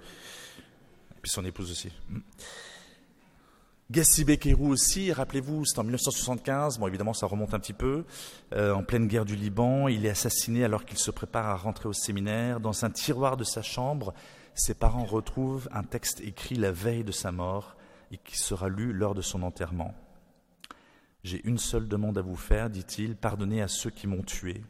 [1.18, 1.92] Et puis son épouse aussi.
[3.92, 8.06] Gassi Bekirou aussi, rappelez-vous, c'est en 1975, bon évidemment ça remonte un petit peu,
[8.54, 11.90] euh, en pleine guerre du Liban, il est assassiné alors qu'il se prépare à rentrer
[11.90, 12.60] au séminaire.
[12.60, 14.14] Dans un tiroir de sa chambre,
[14.60, 17.76] ses parents retrouvent un texte écrit la veille de sa mort
[18.12, 19.94] et qui sera lu lors de son enterrement.
[21.24, 24.64] J'ai une seule demande à vous faire, dit-il, pardonnez à ceux qui m'ont tué.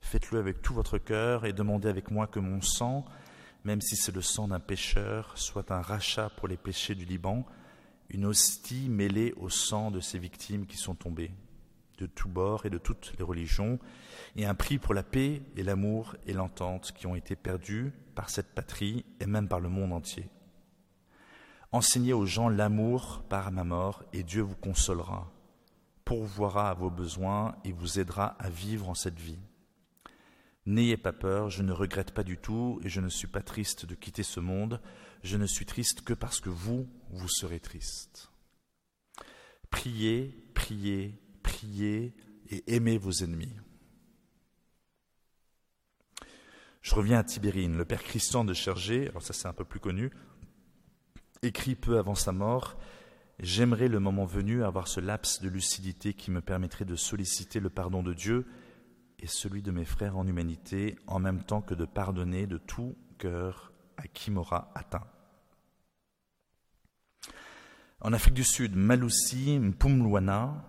[0.00, 3.04] Faites-le avec tout votre cœur et demandez avec moi que mon sang,
[3.64, 7.44] même si c'est le sang d'un pécheur, soit un rachat pour les péchés du Liban
[8.10, 11.30] une hostie mêlée au sang de ces victimes qui sont tombées,
[11.98, 13.78] de tous bords et de toutes les religions,
[14.36, 18.30] et un prix pour la paix et l'amour et l'entente qui ont été perdus par
[18.30, 20.28] cette patrie et même par le monde entier.
[21.70, 25.30] Enseignez aux gens l'amour par ma mort, et Dieu vous consolera,
[26.04, 29.38] pourvoira à vos besoins et vous aidera à vivre en cette vie.
[30.64, 33.86] N'ayez pas peur, je ne regrette pas du tout, et je ne suis pas triste
[33.86, 34.80] de quitter ce monde,
[35.22, 38.30] je ne suis triste que parce que vous, vous serez triste.
[39.70, 42.12] Priez, priez, priez
[42.50, 43.56] et aimez vos ennemis.
[46.82, 47.76] Je reviens à Tibérine.
[47.76, 50.10] Le père Christian de Chergé, alors ça c'est un peu plus connu,
[51.42, 52.78] écrit peu avant sa mort
[53.40, 57.70] J'aimerais le moment venu avoir ce laps de lucidité qui me permettrait de solliciter le
[57.70, 58.46] pardon de Dieu
[59.20, 62.96] et celui de mes frères en humanité, en même temps que de pardonner de tout
[63.16, 65.06] cœur à qui m'aura atteint.
[68.00, 70.64] En Afrique du Sud, Maloussi Mpumluana,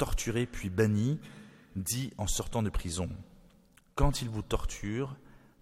[0.00, 1.20] torturé puis banni,
[1.76, 3.10] dit en sortant de prison
[3.96, 5.14] Quand ils vous torturent,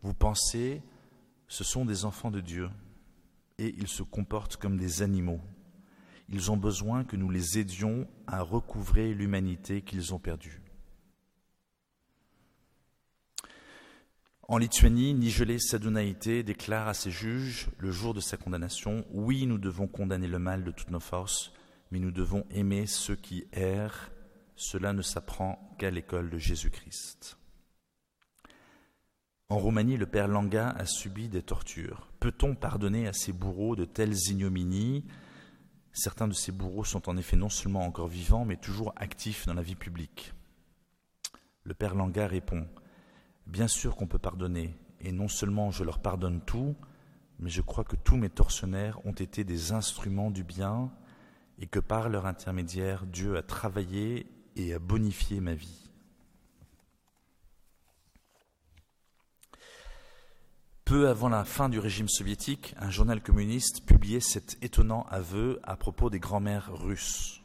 [0.03, 0.81] vous pensez
[1.49, 2.71] ce sont des enfants de Dieu
[3.59, 5.41] et ils se comportent comme des animaux.
[6.29, 10.63] Ils ont besoin que nous les aidions à recouvrer l'humanité qu'ils ont perdue.
[14.47, 19.59] En Lituanie, Nigelé Sadunaïté déclare à ses juges, le jour de sa condamnation, Oui, nous
[19.59, 21.53] devons condamner le mal de toutes nos forces,
[21.91, 24.11] mais nous devons aimer ceux qui errent.
[24.61, 27.39] Cela ne s'apprend qu'à l'école de Jésus-Christ.
[29.49, 32.11] En Roumanie, le père Langa a subi des tortures.
[32.19, 35.05] Peut-on pardonner à ces bourreaux de telles ignominies?
[35.93, 39.55] Certains de ces bourreaux sont en effet non seulement encore vivants, mais toujours actifs dans
[39.55, 40.35] la vie publique.
[41.63, 42.67] Le père Langa répond
[43.47, 46.75] Bien sûr qu'on peut pardonner, et non seulement je leur pardonne tout,
[47.39, 50.91] mais je crois que tous mes tortionnaires ont été des instruments du bien
[51.61, 54.27] et que par leur intermédiaire, Dieu a travaillé
[54.59, 55.89] et a bonifié ma vie.
[60.85, 65.77] Peu avant la fin du régime soviétique, un journal communiste publiait cet étonnant aveu à
[65.77, 67.43] propos des grands-mères russes.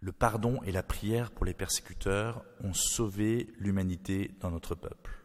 [0.00, 5.18] Le pardon et la prière pour les persécuteurs ont sauvé l'humanité dans notre peuple.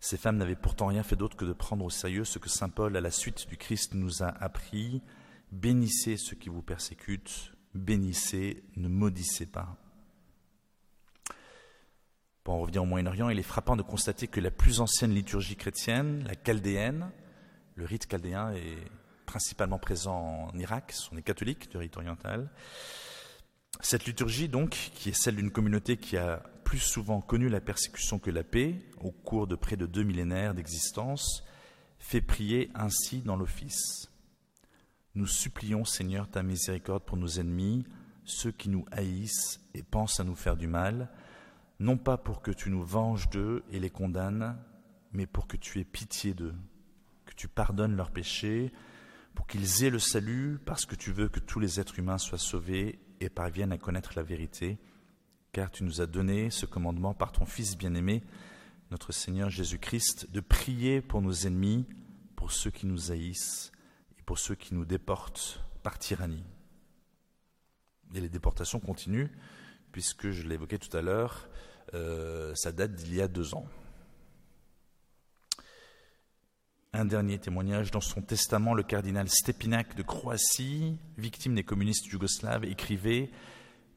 [0.00, 2.68] Ces femmes n'avaient pourtant rien fait d'autre que de prendre au sérieux ce que Saint
[2.68, 5.02] Paul, à la suite du Christ, nous a appris.
[5.50, 9.76] Bénissez ceux qui vous persécutent, bénissez, ne maudissez pas.
[12.44, 15.56] Pour en revenir au Moyen-Orient, il est frappant de constater que la plus ancienne liturgie
[15.56, 17.10] chrétienne, la chaldéenne,
[17.74, 18.90] le rite chaldéen est
[19.26, 22.50] principalement présent en Irak, ce sont des catholiques du rite oriental.
[23.80, 28.18] Cette liturgie, donc, qui est celle d'une communauté qui a plus souvent connu la persécution
[28.18, 31.44] que la paix, au cours de près de deux millénaires d'existence,
[31.98, 34.10] fait prier ainsi dans l'office.
[35.18, 37.84] Nous supplions, Seigneur, ta miséricorde pour nos ennemis,
[38.22, 41.08] ceux qui nous haïssent et pensent à nous faire du mal,
[41.80, 44.56] non pas pour que tu nous venges d'eux et les condamnes,
[45.10, 46.54] mais pour que tu aies pitié d'eux,
[47.26, 48.72] que tu pardonnes leurs péchés,
[49.34, 52.38] pour qu'ils aient le salut, parce que tu veux que tous les êtres humains soient
[52.38, 54.78] sauvés et parviennent à connaître la vérité,
[55.50, 58.22] car tu nous as donné ce commandement par ton Fils bien-aimé,
[58.92, 61.86] notre Seigneur Jésus-Christ, de prier pour nos ennemis,
[62.36, 63.72] pour ceux qui nous haïssent
[64.28, 66.44] pour ceux qui nous déportent par tyrannie.
[68.14, 69.30] Et les déportations continuent,
[69.90, 71.48] puisque je l'évoquais tout à l'heure,
[71.94, 73.66] euh, ça date d'il y a deux ans.
[76.92, 77.90] un dernier témoignage.
[77.90, 83.30] Dans son testament, le cardinal Stepinac de Croatie, victime des communistes yougoslaves, écrivait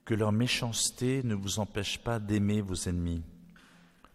[0.06, 3.22] Que leur méchanceté ne vous empêche pas d'aimer vos ennemis.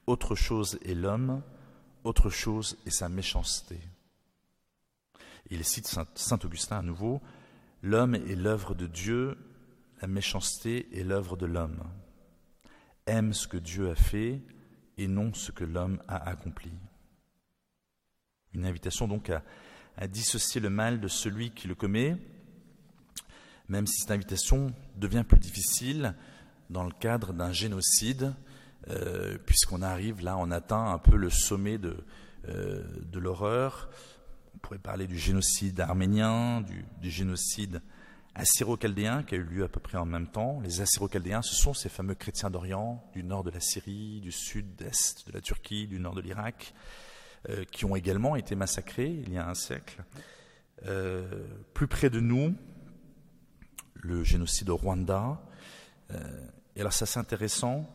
[0.07, 1.43] Autre chose est l'homme,
[2.05, 3.79] autre chose est sa méchanceté.
[5.51, 7.21] Il cite Saint Augustin à nouveau
[7.83, 9.37] L'homme est l'œuvre de Dieu,
[10.01, 11.85] la méchanceté est l'œuvre de l'homme.
[13.07, 14.41] Aime ce que Dieu a fait
[14.99, 16.73] et non ce que l'homme a accompli.
[18.55, 19.43] Une invitation donc à,
[20.09, 22.17] dissocier le mal de celui qui le commet,
[23.69, 26.15] même si cette invitation devient plus difficile
[26.71, 28.35] dans le cadre d'un génocide,
[28.89, 31.97] euh, puisqu'on arrive là, on atteint un peu le sommet de,
[32.49, 32.83] euh,
[33.13, 33.89] de l'horreur.
[34.57, 37.83] On pourrait parler du génocide arménien, du, génocide
[38.35, 40.61] assyro-chaldéen qui a eu lieu à peu près en même temps.
[40.61, 45.27] Les assyro-chaldéens, ce sont ces fameux chrétiens d'Orient, du nord de la Syrie, du sud-est
[45.27, 46.73] de la Turquie, du nord de l'Irak,
[47.51, 50.03] euh, qui ont également été massacrés il y a un siècle.
[50.87, 52.55] Euh, plus près de nous,
[53.97, 55.39] le génocide au Rwanda.
[56.13, 57.87] Euh, et alors ça c'est intéressant.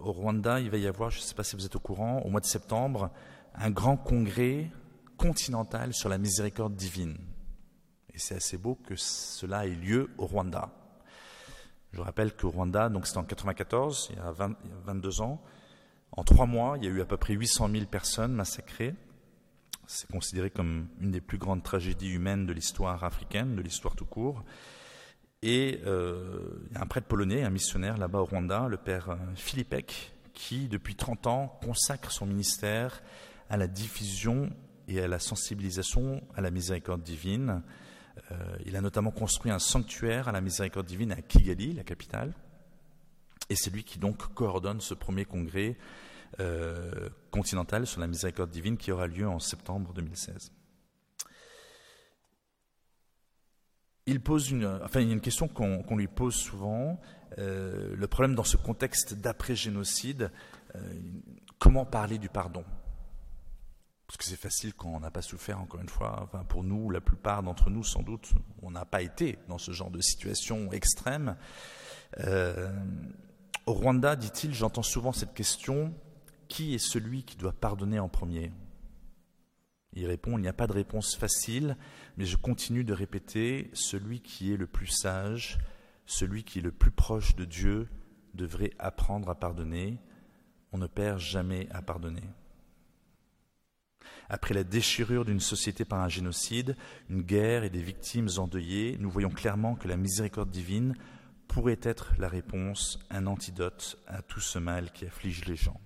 [0.00, 2.20] au Rwanda, il va y avoir, je ne sais pas si vous êtes au courant,
[2.20, 3.10] au mois de septembre,
[3.54, 4.70] un grand congrès
[5.22, 7.16] continental sur la miséricorde divine.
[8.12, 10.70] Et c'est assez beau que cela ait lieu au Rwanda.
[11.92, 14.34] Je rappelle qu'au Rwanda, donc c'était en 94, il y a
[14.84, 15.40] 22 ans,
[16.10, 18.94] en trois mois, il y a eu à peu près 800 000 personnes massacrées.
[19.86, 24.06] C'est considéré comme une des plus grandes tragédies humaines de l'histoire africaine, de l'histoire tout
[24.06, 24.42] court.
[25.42, 29.10] Et euh, il y a un prêtre polonais, un missionnaire là-bas au Rwanda, le père
[29.10, 33.02] euh, Philippek, qui depuis 30 ans consacre son ministère
[33.48, 34.50] à la diffusion
[34.92, 37.62] et à la sensibilisation à la miséricorde divine.
[38.30, 42.34] Euh, il a notamment construit un sanctuaire à la miséricorde divine à Kigali, la capitale,
[43.48, 45.76] et c'est lui qui donc coordonne ce premier congrès
[46.40, 50.52] euh, continental sur la miséricorde divine qui aura lieu en septembre 2016.
[54.06, 57.00] Il pose une, enfin, il y a une question qu'on lui pose souvent.
[57.38, 60.30] Euh, le problème dans ce contexte d'après-génocide,
[61.58, 62.64] comment parler du pardon?
[64.12, 66.28] Parce que c'est facile quand on n'a pas souffert, encore une fois.
[66.50, 69.90] Pour nous, la plupart d'entre nous, sans doute, on n'a pas été dans ce genre
[69.90, 71.34] de situation extrême.
[73.64, 75.94] Au Rwanda, dit-il, j'entends souvent cette question,
[76.46, 78.52] qui est celui qui doit pardonner en premier?
[79.94, 81.78] Il répond, il n'y a pas de réponse facile,
[82.18, 85.56] mais je continue de répéter, celui qui est le plus sage,
[86.04, 87.88] celui qui est le plus proche de Dieu,
[88.34, 89.98] devrait apprendre à pardonner.
[90.70, 92.24] On ne perd jamais à pardonner.
[94.28, 96.76] Après la déchirure d'une société par un génocide,
[97.10, 100.94] une guerre et des victimes endeuillées, nous voyons clairement que la miséricorde divine
[101.48, 105.80] pourrait être la réponse, un antidote à tout ce mal qui afflige les gens.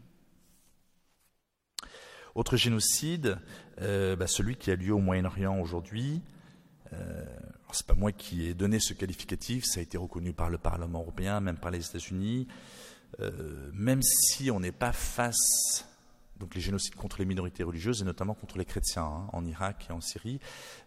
[2.37, 3.39] Autre génocide,
[3.81, 6.21] euh, bah, celui qui a lieu au Moyen-Orient aujourd'hui.
[6.93, 7.25] Euh,
[7.73, 11.01] c'est pas moi qui ai donné ce qualificatif, ça a été reconnu par le Parlement
[11.01, 12.47] européen, même par les États-Unis.
[13.21, 15.89] Euh, même si on n'est pas face,
[16.39, 19.87] donc les génocides contre les minorités religieuses et notamment contre les chrétiens hein, en Irak
[19.89, 20.41] et en Syrie,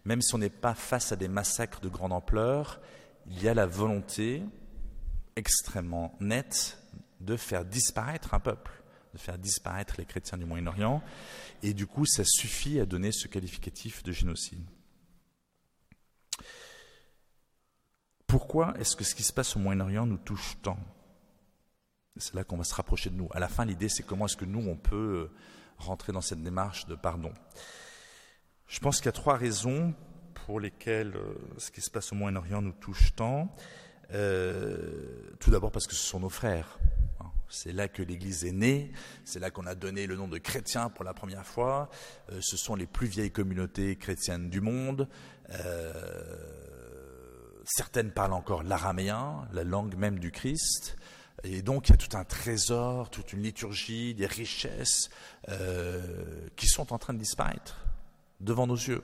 [0.04, 2.80] même si on n'est pas face à des massacres de grande ampleur,
[3.26, 4.42] il y a la volonté
[5.36, 6.78] extrêmement nette
[7.20, 8.82] de faire disparaître un peuple,
[9.12, 11.02] de faire disparaître les chrétiens du Moyen-Orient,
[11.62, 14.64] et du coup ça suffit à donner ce qualificatif de génocide.
[18.26, 20.78] Pourquoi est-ce que ce qui se passe au Moyen-Orient nous touche tant?
[22.16, 23.28] C'est là qu'on va se rapprocher de nous.
[23.32, 25.30] À la fin, l'idée, c'est comment est-ce que nous, on peut
[25.78, 27.32] rentrer dans cette démarche de pardon.
[28.66, 29.94] Je pense qu'il y a trois raisons
[30.46, 33.54] pour lesquelles euh, ce qui se passe au Moyen-Orient nous touche tant.
[34.12, 36.78] Euh, tout d'abord parce que ce sont nos frères.
[37.50, 38.92] C'est là que l'Église est née,
[39.24, 41.90] c'est là qu'on a donné le nom de chrétien pour la première fois.
[42.30, 45.08] Euh, ce sont les plus vieilles communautés chrétiennes du monde.
[45.50, 45.92] Euh,
[47.64, 50.96] certaines parlent encore l'araméen, la langue même du Christ.
[51.44, 55.10] Et donc il y a tout un trésor, toute une liturgie, des richesses
[56.56, 57.84] qui sont en train de disparaître
[58.40, 59.02] devant nos yeux.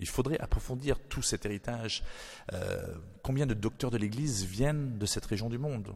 [0.00, 2.04] Il faudrait approfondir tout cet héritage.
[2.52, 5.94] Euh, combien de docteurs de l'Église viennent de cette région du monde?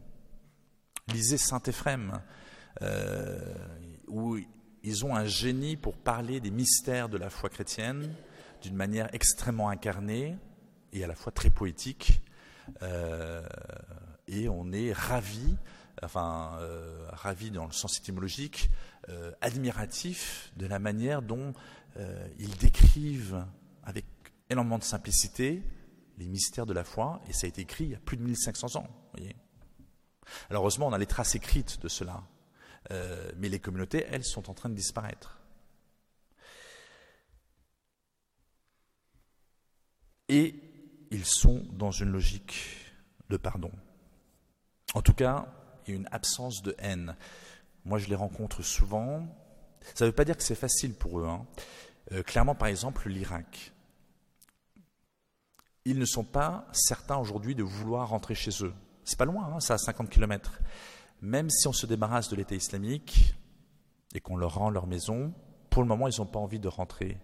[1.08, 2.20] Lisez Saint Éphrem,
[2.82, 3.54] euh,
[4.08, 4.38] où
[4.82, 8.12] ils ont un génie pour parler des mystères de la foi chrétienne
[8.60, 10.36] d'une manière extrêmement incarnée
[10.92, 12.20] et à la fois très poétique.
[12.82, 13.42] Euh,
[14.32, 15.56] et on est ravi,
[16.02, 18.70] enfin euh, ravi dans le sens étymologique,
[19.08, 21.52] euh, admiratif de la manière dont
[21.98, 23.44] euh, ils décrivent
[23.84, 24.06] avec
[24.48, 25.62] énormément de simplicité
[26.18, 28.22] les mystères de la foi, et ça a été écrit il y a plus de
[28.22, 28.88] 1500 ans.
[29.12, 29.36] Voyez.
[30.50, 32.22] Alors heureusement, on a les traces écrites de cela,
[32.90, 35.40] euh, mais les communautés, elles, sont en train de disparaître.
[40.28, 40.54] Et
[41.10, 42.86] ils sont dans une logique
[43.28, 43.70] de pardon.
[44.94, 45.46] En tout cas,
[45.86, 47.16] il y a une absence de haine.
[47.84, 49.26] Moi, je les rencontre souvent.
[49.94, 51.26] Ça ne veut pas dire que c'est facile pour eux.
[51.26, 51.46] Hein.
[52.12, 53.72] Euh, clairement, par exemple, l'Irak.
[55.84, 58.72] Ils ne sont pas certains aujourd'hui de vouloir rentrer chez eux.
[59.04, 60.60] C'est pas loin, hein, ça à 50 km.
[61.20, 63.34] Même si on se débarrasse de l'État islamique
[64.14, 65.32] et qu'on leur rend leur maison,
[65.70, 67.18] pour le moment, ils n'ont pas envie de rentrer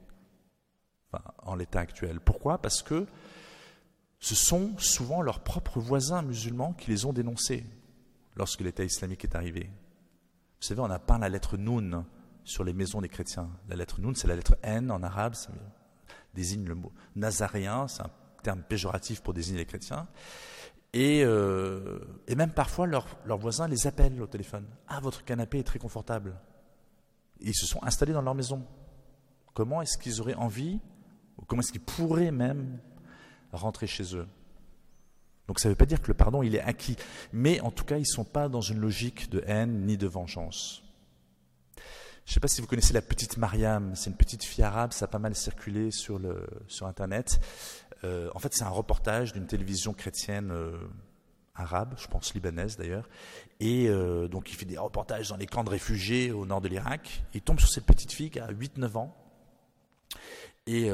[1.42, 2.20] en l'état actuel.
[2.20, 2.58] Pourquoi?
[2.58, 3.06] Parce que
[4.20, 7.64] ce sont souvent leurs propres voisins musulmans qui les ont dénoncés
[8.36, 9.70] lorsque l'État islamique est arrivé.
[10.60, 12.04] Vous savez, on a peint la lettre Noun
[12.44, 13.48] sur les maisons des chrétiens.
[13.68, 15.50] La lettre Noun, c'est la lettre N en arabe, ça
[16.34, 18.10] désigne le mot nazaréen, c'est un
[18.42, 20.08] terme péjoratif pour désigner les chrétiens.
[20.92, 21.98] Et, euh,
[22.34, 23.06] même parfois, leurs,
[23.38, 24.66] voisins les appellent au téléphone.
[24.88, 26.34] Ah, votre canapé est très confortable.
[27.40, 28.64] ils se sont installés dans leur maison.
[29.54, 30.80] Comment est-ce qu'ils auraient envie,
[31.36, 32.80] ou comment est-ce qu'ils pourraient même
[33.52, 34.26] rentrer chez eux
[35.46, 36.96] Donc ça ne veut pas dire que le pardon, il est acquis.
[37.32, 40.06] Mais en tout cas, ils ne sont pas dans une logique de haine ni de
[40.06, 40.82] vengeance.
[42.28, 44.92] Je ne sais pas si vous connaissez la petite Mariam, c'est une petite fille arabe,
[44.92, 47.40] ça a pas mal circulé sur, le, sur Internet.
[48.04, 50.76] Euh, en fait, c'est un reportage d'une télévision chrétienne euh,
[51.54, 53.08] arabe, je pense libanaise d'ailleurs.
[53.60, 56.68] Et euh, donc, il fait des reportages dans les camps de réfugiés au nord de
[56.68, 57.24] l'Irak.
[57.32, 59.16] Il tombe sur cette petite fille qui a 8-9 ans.
[60.66, 60.90] Et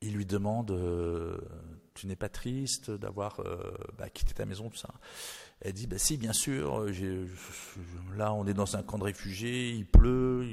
[0.00, 0.78] il lui demande
[1.94, 3.42] Tu n'es pas triste d'avoir
[3.98, 4.94] bah, quitté ta maison, tout ça
[5.60, 6.86] Elle dit bah, Si, bien sûr.
[8.16, 10.46] là, on est dans un camp de réfugiés, il pleut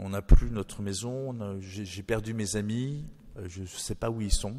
[0.00, 4.20] on n'a plus notre maison, j'ai perdu mes amis, euh, je ne sais pas où
[4.20, 4.56] ils sont.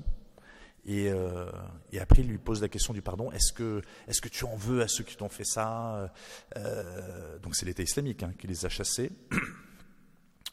[0.89, 1.51] Euh,
[1.91, 3.29] et, après, il lui pose la question du pardon.
[3.31, 6.09] Est-ce que, est que tu en veux à ceux qui t'ont fait ça?
[6.55, 9.11] Euh, Donc c'est l'État islamique hein, qui les a chassés.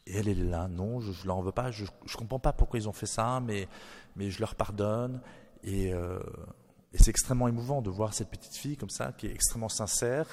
[0.07, 0.69] Et elle, est là.
[0.69, 1.71] Non, je ne leur veux pas.
[1.71, 3.69] Je ne comprends pas pourquoi ils ont fait ça, mais,
[4.17, 5.21] mais je leur pardonne.
[5.63, 9.71] Et, et c'est extrêmement émouvant de voir cette petite fille comme ça, qui est extrêmement
[9.71, 10.27] sincère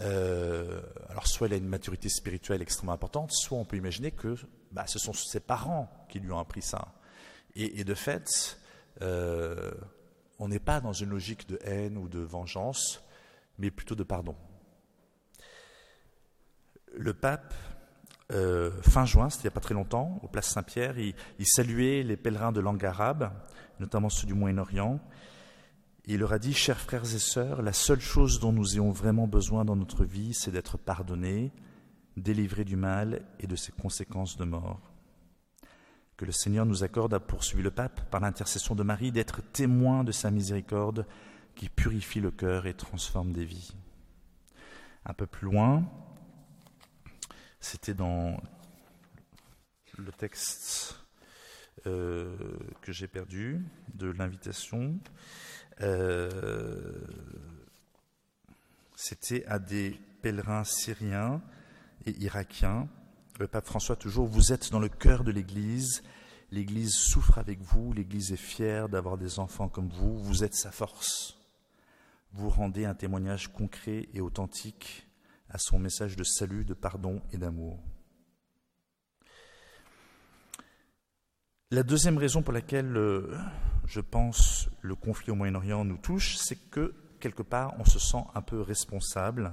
[0.00, 4.36] euh, alors soit elle a une maturité spirituelle extrêmement importante, soit on peut imaginer que
[4.72, 6.92] bah, ce sont ses parents qui lui ont appris ça.
[7.58, 8.58] Et, de fait,
[9.00, 9.72] euh,
[10.38, 13.02] on n'est pas dans une logique de haine ou de vengeance,
[13.56, 14.36] mais plutôt de pardon.
[16.92, 17.54] Le pape,
[18.32, 21.46] euh, fin juin, c'était il n'y a pas très longtemps, au Place Saint-Pierre, il, il,
[21.46, 23.32] saluait les pèlerins de langue arabe,
[23.78, 25.00] notamment ceux du Moyen-Orient,
[26.08, 29.26] il leur a dit, chers frères et sœurs, la seule chose dont nous ayons vraiment
[29.26, 31.52] besoin dans notre vie, c'est d'être pardonnés,
[32.16, 34.92] délivrés du mal et de ses conséquences de mort.
[36.16, 40.04] Que le Seigneur nous accorde, a poursuivi le pape, par l'intercession de Marie, d'être témoins
[40.04, 41.06] de sa miséricorde
[41.56, 43.74] qui purifie le cœur et transforme des vies.
[45.04, 45.84] Un peu plus loin,
[47.60, 48.36] c'était dans
[49.98, 50.98] le texte
[51.86, 52.36] euh,
[52.82, 54.98] que j'ai perdu de l'invitation.
[55.80, 56.92] Euh,
[58.94, 61.42] c'était à des pèlerins syriens
[62.06, 62.88] et irakiens.
[63.38, 66.02] Le pape François, toujours, vous êtes dans le cœur de l'Église.
[66.50, 67.92] L'Église souffre avec vous.
[67.92, 70.18] L'Église est fière d'avoir des enfants comme vous.
[70.18, 71.38] Vous êtes sa force.
[72.32, 75.05] Vous rendez un témoignage concret et authentique
[75.50, 77.78] à son message de salut, de pardon et d'amour.
[81.72, 83.36] La deuxième raison pour laquelle euh,
[83.86, 88.22] je pense, le conflit au Moyen-Orient nous touche, c'est que quelque part, on se sent
[88.36, 89.50] un peu responsable.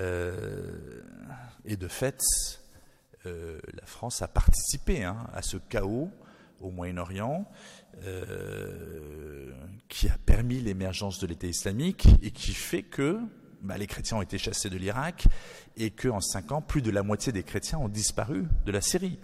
[0.00, 1.02] Euh,
[1.66, 2.22] et de fait,
[3.26, 6.10] euh, la France a participé hein, à ce chaos
[6.60, 7.46] au Moyen-Orient
[9.88, 13.18] qui a permis l'émergence de l'État islamique et qui fait que
[13.66, 15.26] bah, les chrétiens ont été chassés de l'Irak
[15.76, 19.18] et qu'en cinq ans, plus de la moitié des chrétiens ont disparu de la Syrie.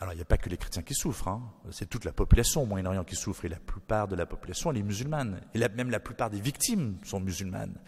[0.00, 1.42] Alors, il n'y a pas que les chrétiens qui souffrent, hein.
[1.70, 4.78] c'est toute la population au Moyen-Orient qui souffre, et la plupart de la population, elle
[4.78, 5.42] est musulmane.
[5.52, 7.78] Et même la plupart des victimes sont musulmanes.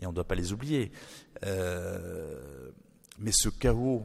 [0.00, 0.90] Et on ne doit pas les oublier.
[1.44, 2.72] Euh,
[3.18, 4.04] mais ce chaos,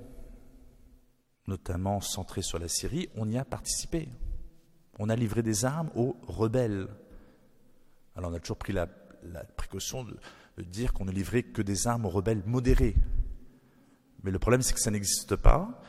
[1.47, 4.09] notamment centré sur la Syrie, on y a participé.
[4.99, 6.87] On a livré des armes aux rebelles.
[8.15, 8.85] Alors, on a toujours pris la,
[9.57, 10.19] précaution de, de
[10.63, 12.95] dire qu'on ne livrait que des armes aux rebelles modérés.
[14.23, 15.81] Mais le problème, c'est que ça n'existe pas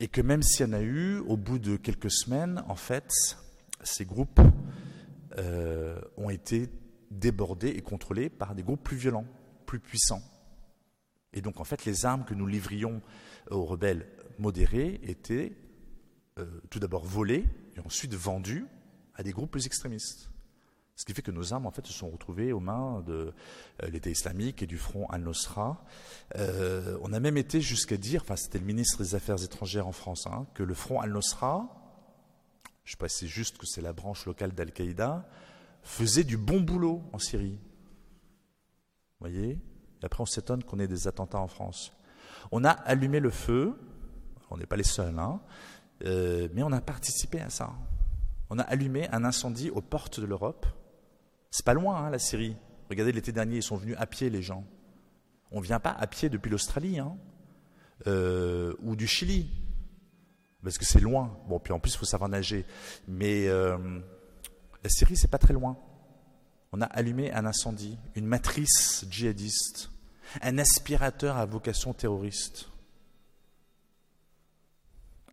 [0.00, 3.10] et que même s'il y en a eu, au bout de quelques semaines, en fait,
[3.82, 4.40] ces groupes
[5.38, 6.68] euh, ont été
[7.10, 9.26] débordés et contrôlés par des groupes plus violents,
[9.66, 10.22] plus puissants.
[11.32, 13.02] Et donc, en fait, les armes que nous livrions
[13.50, 14.06] aux rebelles
[14.38, 15.56] modérés étaient
[16.38, 17.44] euh, tout d'abord volées
[17.76, 18.66] et ensuite vendues
[19.14, 20.30] à des groupes plus extrémistes.
[20.98, 23.32] Ce qui fait que nos armes, en fait, se sont retrouvées aux mains de
[23.82, 25.82] euh, l'État islamique et du front al-Nusra.
[26.36, 29.92] Euh, on a même été jusqu'à dire, enfin, c'était le ministre des Affaires étrangères en
[29.92, 31.78] France, hein, que le front al-Nusra
[32.88, 35.28] je précise juste que c'est la branche locale d'Al-Qaïda,
[35.82, 37.58] faisait du bon boulot en Syrie.
[37.60, 39.50] Vous voyez?
[39.50, 41.92] Et après, on s'étonne qu'on ait des attentats en France.
[42.50, 43.78] On a allumé le feu,
[44.48, 45.38] on n'est pas les seuls, hein,
[46.06, 47.74] euh, mais on a participé à ça.
[48.48, 50.64] On a allumé un incendie aux portes de l'Europe.
[51.50, 52.56] C'est pas loin, hein, la Syrie.
[52.90, 54.64] Regardez, l'été dernier, ils sont venus à pied, les gens.
[55.50, 57.16] On ne vient pas à pied depuis l'Australie hein,
[58.06, 59.50] euh, ou du Chili,
[60.62, 61.38] parce que c'est loin.
[61.48, 62.66] Bon, puis en plus, il faut savoir nager.
[63.06, 63.78] Mais euh,
[64.82, 65.78] la Syrie, c'est pas très loin.
[66.72, 69.90] On a allumé un incendie, une matrice djihadiste,
[70.42, 72.68] un aspirateur à vocation terroriste.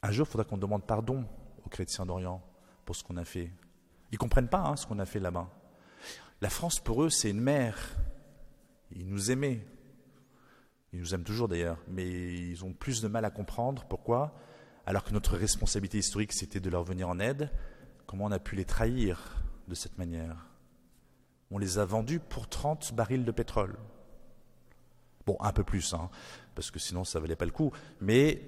[0.02, 1.26] Un jour, il faudra qu'on demande pardon
[1.66, 2.42] aux chrétiens d'Orient
[2.86, 3.52] pour ce qu'on a fait.
[4.12, 5.50] Ils ne comprennent pas hein, ce qu'on a fait là-bas.
[6.42, 7.78] La France, pour eux, c'est une mère.
[8.92, 9.66] Ils nous aimaient.
[10.94, 13.86] Ils nous aiment toujours d'ailleurs, mais ils ont plus de mal à comprendre.
[13.86, 14.34] Pourquoi?
[14.86, 17.50] Alors que notre responsabilité historique, c'était de leur venir en aide,
[18.06, 20.46] comment on a pu les trahir de cette manière?
[21.52, 23.76] On les a vendus pour 30 barils de pétrole.
[25.26, 26.10] Bon, un peu plus, hein,
[26.54, 27.72] parce que sinon ça valait pas le coup.
[28.00, 28.42] Mais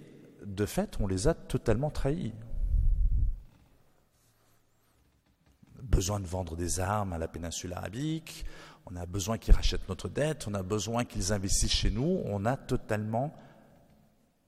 [0.45, 2.33] de fait, on les a totalement trahis.
[5.83, 8.45] Besoin de vendre des armes à la péninsule arabique,
[8.89, 12.21] on a besoin qu'ils rachètent notre dette, on a besoin qu'ils investissent chez nous.
[12.25, 13.33] On a totalement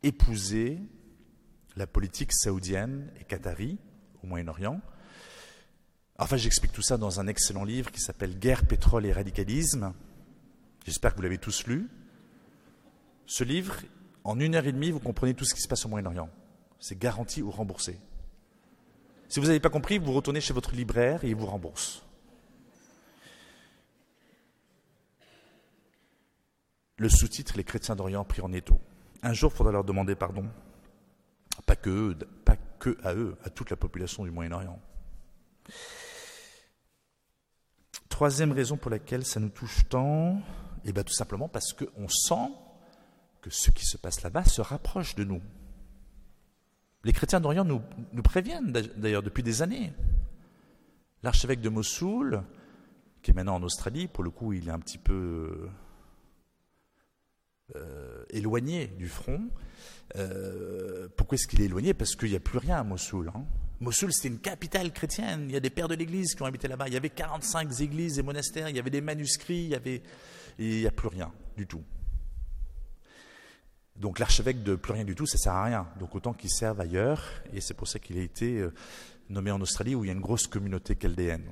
[0.02, 0.80] épousé
[1.76, 3.78] la politique saoudienne et qatari
[4.24, 4.80] au Moyen-Orient.
[6.18, 9.94] Enfin, j'explique tout ça dans un excellent livre qui s'appelle Guerre, pétrole et radicalisme.
[10.86, 11.90] J'espère que vous l'avez tous lu.
[13.26, 13.76] Ce livre,
[14.24, 16.30] en une heure et demie, vous comprenez tout ce qui se passe au Moyen-Orient.
[16.80, 18.00] C'est garanti ou remboursé.
[19.30, 22.04] Si vous n'avez pas compris, vous retournez chez votre libraire et il vous rembourse.
[26.98, 28.80] Le sous-titre Les chrétiens d'Orient pris en étau.
[29.22, 30.46] Un jour, il faudra leur demander pardon.
[31.68, 34.80] Pas que, eux, pas que à eux, à toute la population du Moyen-Orient.
[38.10, 40.42] Troisième raison pour laquelle ça nous touche tant,
[40.86, 42.52] eh bien tout simplement parce qu'on sent
[43.42, 45.42] que ce qui se passe là-bas se rapproche de nous.
[47.04, 47.82] Les chrétiens d'Orient nous,
[48.24, 49.94] préviennent d'ailleurs depuis des années.
[51.24, 52.44] L'archevêque de Mossoul,
[53.22, 55.70] qui est maintenant en Australie, pour le coup il est un petit peu
[57.76, 59.42] euh, éloigné du front.
[60.16, 61.94] Euh, pourquoi est-ce qu'il est éloigné?
[61.94, 63.32] Parce qu'il n'y a plus rien à Mossoul.
[63.34, 63.46] Hein.
[63.80, 65.46] Mossoul, c'était une capitale chrétienne.
[65.48, 66.88] Il y a des pères de l'Église qui ont habité là-bas.
[66.88, 68.70] Il y avait 45 églises et monastères.
[68.70, 69.64] Il y avait des manuscrits.
[69.64, 70.02] Il y avait,
[70.58, 71.84] il n'y a plus rien du tout.
[74.00, 75.88] Donc l'archevêque de plus rien du tout, ça sert à rien.
[76.00, 77.22] Donc autant qu'il serve ailleurs.
[77.54, 78.74] Et c'est pour ça qu'il a été euh,
[79.30, 81.52] nommé en Australie où il y a une grosse communauté chaldéenne.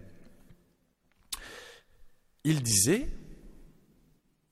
[2.46, 3.10] Il disait,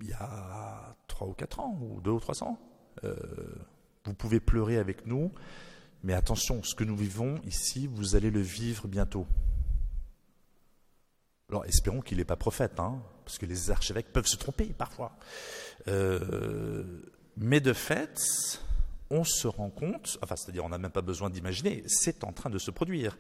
[0.02, 2.60] il y a trois ou quatre ans, ou deux ou trois ans,
[3.06, 3.16] euh,
[4.04, 5.32] vous pouvez pleurer avec nous,
[6.04, 9.26] mais attention, ce que nous vivons ici, vous allez le vivre bientôt.
[11.50, 15.18] Alors espérons qu'il n'est pas prophète, hein, parce que les archevêques peuvent se tromper parfois.
[15.88, 17.02] Euh,
[17.38, 18.62] mais de fait,
[19.10, 22.50] on se rend compte, enfin c'est-à-dire on n'a même pas besoin d'imaginer, c'est en train
[22.50, 23.18] de se produire.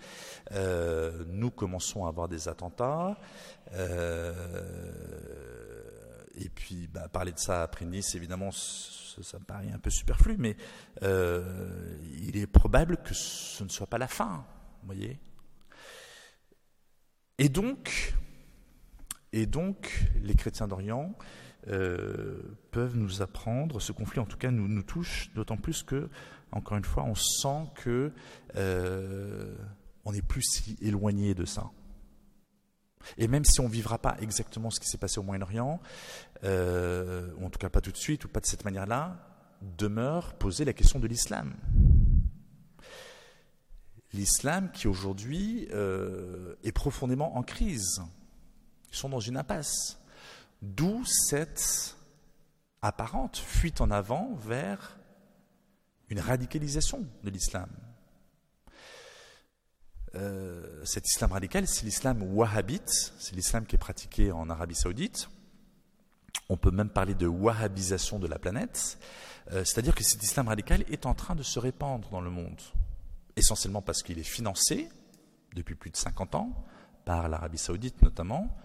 [0.51, 3.17] Euh, nous commençons à avoir des attentats.
[6.35, 10.35] et puis bah, parler de ça après Nice, évidemment, ça me paraît un peu superflu,
[10.37, 10.57] mais
[11.03, 14.45] euh, il est probable que ce ne soit pas la fin,
[14.81, 15.19] vous voyez.
[17.37, 18.15] Et donc,
[19.31, 21.13] et donc, les chrétiens d'Orient
[21.67, 22.41] euh,
[22.71, 26.09] peuvent nous apprendre, ce conflit en tout cas nous, touche, d'autant plus que,
[26.51, 28.11] encore une fois, on sent que
[28.55, 29.55] euh,
[30.05, 31.71] on n'est plus si éloigné de ça.
[33.17, 35.79] Et même si on ne vivra pas exactement ce qui s'est passé au Moyen-Orient,
[36.43, 39.17] euh, ou en tout cas pas tout de suite, ou pas de cette manière-là,
[39.77, 41.55] demeure poser la question de l'islam.
[44.13, 45.67] L'islam qui aujourd'hui
[46.63, 48.01] est profondément en crise.
[48.91, 49.99] Ils sont dans une impasse.
[50.65, 51.95] D'où cette
[52.81, 54.97] apparente fuite en avant vers
[56.09, 57.69] une radicalisation de l'islam.
[60.15, 65.29] Euh, cet islam radical, c'est l'islam wahhabite, c'est l'islam qui est pratiqué en Arabie saoudite.
[66.49, 68.97] On peut même parler de wahhabisation de la planète,
[69.51, 72.61] euh, c'est-à-dire que cet islam radical est en train de se répandre dans le monde,
[73.35, 74.89] essentiellement parce qu'il est financé
[75.53, 76.65] depuis plus de 50 ans
[77.03, 78.55] par l'Arabie saoudite notamment,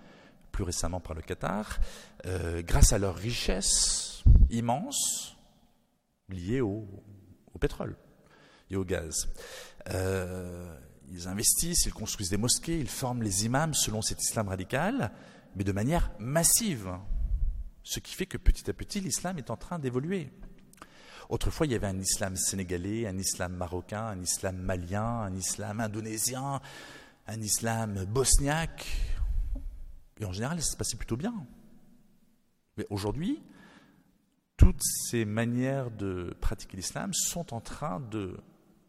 [0.53, 1.79] plus récemment par le Qatar,
[2.27, 5.37] euh, grâce à leur richesse immense
[6.29, 6.87] liée au,
[7.61, 7.97] pétrole
[8.71, 9.29] et au gaz.
[9.91, 10.75] Euh,
[11.11, 15.13] ils investissent, ils construisent des mosquées, ils forment les imams selon cet islam radical,
[15.57, 16.91] mais de manière massive.
[17.83, 20.31] Ce qui fait que petit à petit, l'islam est en train d'évoluer.
[21.29, 25.81] Autrefois, il y avait un islam sénégalais, un islam marocain, un islam malien, un islam
[25.81, 26.61] indonésien,
[27.27, 28.87] un islam bosniaque.
[30.21, 31.35] Et en général, ça se passait plutôt bien.
[32.77, 33.43] Mais aujourd'hui,
[34.57, 38.39] toutes ces manières de pratiquer l'islam sont en train de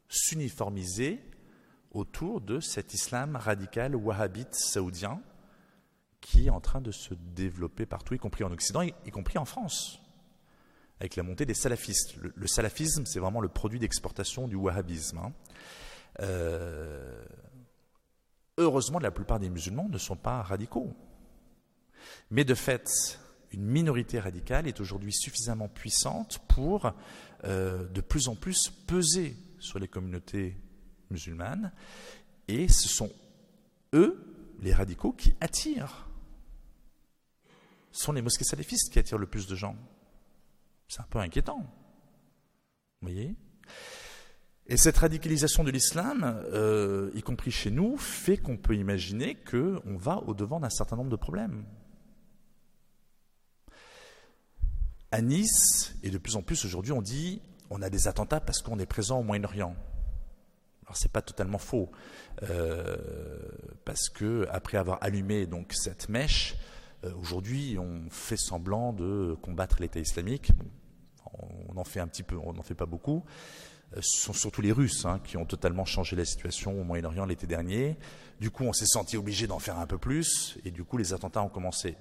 [0.10, 1.22] s'uniformiser
[1.92, 5.22] autour de cet islam radical wahhabite saoudien
[6.20, 9.46] qui est en train de se développer partout, y compris en Occident, y, compris en
[9.46, 10.00] France,
[11.00, 12.16] avec la montée des salafistes.
[12.16, 15.18] Le, salafisme, c'est vraiment le produit d'exportation du wahhabisme.
[15.18, 15.34] Hein.
[16.20, 17.26] Euh,
[18.60, 20.94] heureusement, la plupart des musulmans ne sont pas radicaux.
[22.30, 23.20] Mais de fait,
[23.52, 26.94] une minorité radicale est aujourd'hui suffisamment puissante pour
[27.44, 30.56] euh, de plus en plus peser sur les communautés
[31.10, 31.72] musulmanes.
[32.48, 33.12] Et ce sont
[33.94, 36.08] eux, les radicaux, qui attirent.
[37.92, 39.76] Ce sont les mosquées salafistes qui attirent le plus de gens.
[40.88, 41.60] C'est un peu inquiétant.
[43.02, 43.36] Vous voyez?
[44.68, 46.24] Et cette radicalisation de l'islam,
[46.54, 51.10] euh, y compris chez nous, fait qu'on peut imaginer qu'on va au-devant d'un certain nombre
[51.10, 51.66] de problèmes.
[55.14, 58.62] À Nice, et de plus en plus aujourd'hui, on dit on a des attentats parce
[58.62, 59.76] qu'on est présent au Moyen-Orient.
[60.86, 61.92] Alors c'est pas totalement faux,
[62.44, 62.96] euh,
[63.84, 66.56] parce que après avoir allumé donc cette mèche,
[67.04, 70.52] euh, aujourd'hui on fait semblant de combattre l'État islamique.
[71.70, 73.24] On en fait un petit peu, on n'en fait pas beaucoup.
[73.98, 77.26] Euh, ce sont surtout les Russes hein, qui ont totalement changé la situation au Moyen-Orient
[77.26, 77.98] l'été dernier.
[78.40, 81.14] Du coup, on s'est senti obligé d'en faire un peu plus, et du coup, les
[81.14, 81.98] attentats ont commencé.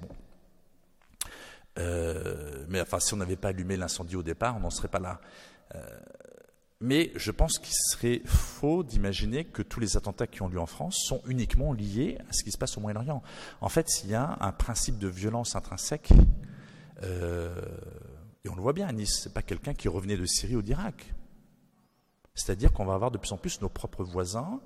[1.78, 4.98] Euh, mais enfin, si on n'avait pas allumé l'incendie au départ, on n'en serait pas
[4.98, 5.20] là.
[5.74, 6.00] Euh,
[6.80, 10.66] mais je pense qu'il serait faux d'imaginer que tous les attentats qui ont lieu en
[10.66, 13.22] France sont uniquement liés à ce qui se passe au Moyen-Orient.
[13.60, 16.10] En fait, il y a un principe de violence intrinsèque,
[17.02, 17.54] euh,
[18.44, 20.62] et on le voit bien à Nice, c'est pas quelqu'un qui revenait de Syrie ou
[20.62, 21.14] d'Irak.
[22.34, 24.60] C'est-à-dire qu'on va avoir de plus en plus nos propres voisins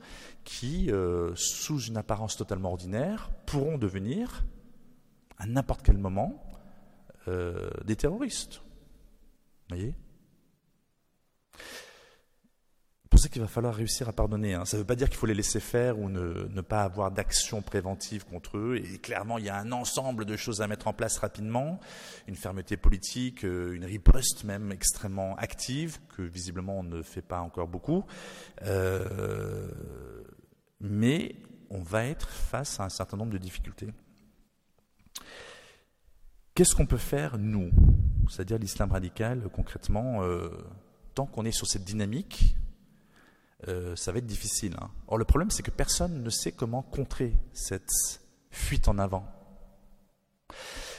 [0.44, 0.92] qui,
[1.34, 4.44] sous une apparence totalement ordinaire, pourront devenir,
[5.38, 6.40] à n'importe quel moment,
[7.29, 8.62] euh, des terroristes.
[9.68, 9.95] Vous voyez?
[13.14, 14.55] Pour ça qu'il va falloir réussir à pardonner.
[14.55, 14.64] Hein?
[14.64, 17.62] Ça ne veut pas dire qu'il faut les laisser faire ou ne, pas avoir d'action
[17.62, 18.77] préventive contre eux.
[18.77, 21.79] Et clairement, il y a un ensemble de choses à mettre en place rapidement.
[22.27, 27.39] Une fermeté politique, euh, une riposte même extrêmement active, que visiblement on ne fait pas
[27.39, 28.05] encore beaucoup.
[28.62, 29.68] Euh,
[30.81, 31.37] mais
[31.70, 33.91] on va être face à un certain nombre de difficultés.
[36.55, 37.72] Qu'est-ce qu'on peut faire, nous
[38.30, 40.48] C'est-à-dire l'islam radical, concrètement, euh,
[41.16, 42.55] tant qu'on est sur cette dynamique,
[43.66, 44.76] euh, ça va être difficile.
[44.80, 44.88] Hein.
[45.09, 47.90] Or, le problème, c'est que personne ne sait comment contrer cette
[48.52, 49.26] fuite en avant.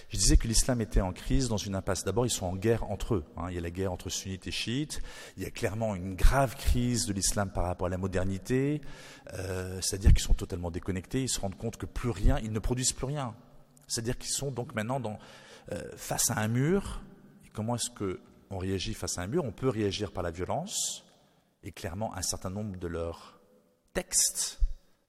[0.09, 2.03] Je disais que l'islam était en crise, dans une impasse.
[2.03, 3.25] D'abord, ils sont en guerre entre eux.
[3.37, 3.45] Hein.
[3.47, 5.01] Il y a la guerre entre sunnites et chiites.
[5.37, 8.81] Il y a clairement une grave crise de l'islam par rapport à la modernité.
[9.33, 11.21] Euh, c'est-à-dire qu'ils sont totalement déconnectés.
[11.21, 13.33] Ils se rendent compte que plus rien, ils ne produisent plus rien.
[13.87, 15.17] C'est-à-dire qu'ils sont donc maintenant dans,
[15.95, 17.01] face à un mur.
[17.45, 21.03] Et comment est-ce qu'on réagit face à un mur On peut réagir par la violence.
[21.63, 23.39] Et clairement, un certain nombre de leurs
[23.93, 24.59] textes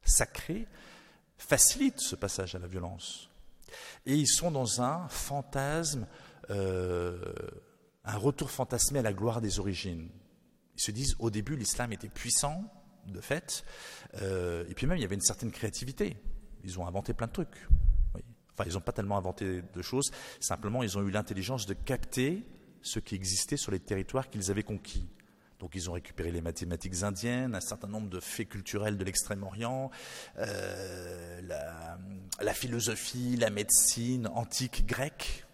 [0.02, 0.66] sacrés
[1.36, 3.28] facilitent ce passage à la violence.
[4.06, 6.06] Et ils sont dans un fantasme,
[6.50, 7.32] euh,
[8.04, 10.08] un retour fantasmé à la gloire des origines.
[10.76, 12.64] Ils se disent, au début, l'islam était puissant,
[13.06, 13.64] de fait,
[14.20, 16.16] euh, et puis même, il y avait une certaine créativité.
[16.64, 17.68] Ils ont inventé plein de trucs.
[18.58, 22.42] Enfin, ils n'ont pas tellement inventé de choses, simplement ils ont eu l'intelligence de capter
[22.82, 25.06] ce qui existait sur les territoires qu'ils avaient conquis.
[25.58, 29.90] Donc ils ont récupéré les mathématiques indiennes, un certain nombre de faits culturels de l'Extrême-Orient,
[30.38, 31.40] euh,
[32.40, 35.46] la, philosophie, la médecine antique grecque,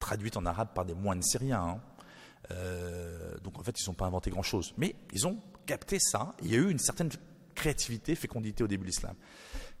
[0.00, 1.62] traduite en arabe par des moines syriens.
[1.62, 1.80] Hein.
[2.50, 4.74] Euh, donc en fait, ils n'ont pas inventé grand-chose.
[4.76, 6.34] Mais ils ont capté ça.
[6.42, 7.10] Il y a eu une certaine
[7.54, 9.14] créativité, fécondité au début de l'islam.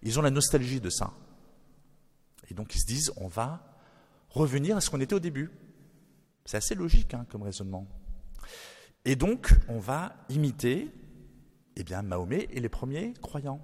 [0.02, 1.12] Ils ont la nostalgie de ça.
[2.50, 3.74] Et donc ils se disent, on va
[4.30, 5.50] revenir à ce qu'on était au début.
[6.44, 7.86] C'est assez logique hein, comme raisonnement.
[9.04, 10.90] Et donc, on va imiter
[11.76, 13.60] eh bien, Mahomet et les premiers croyants.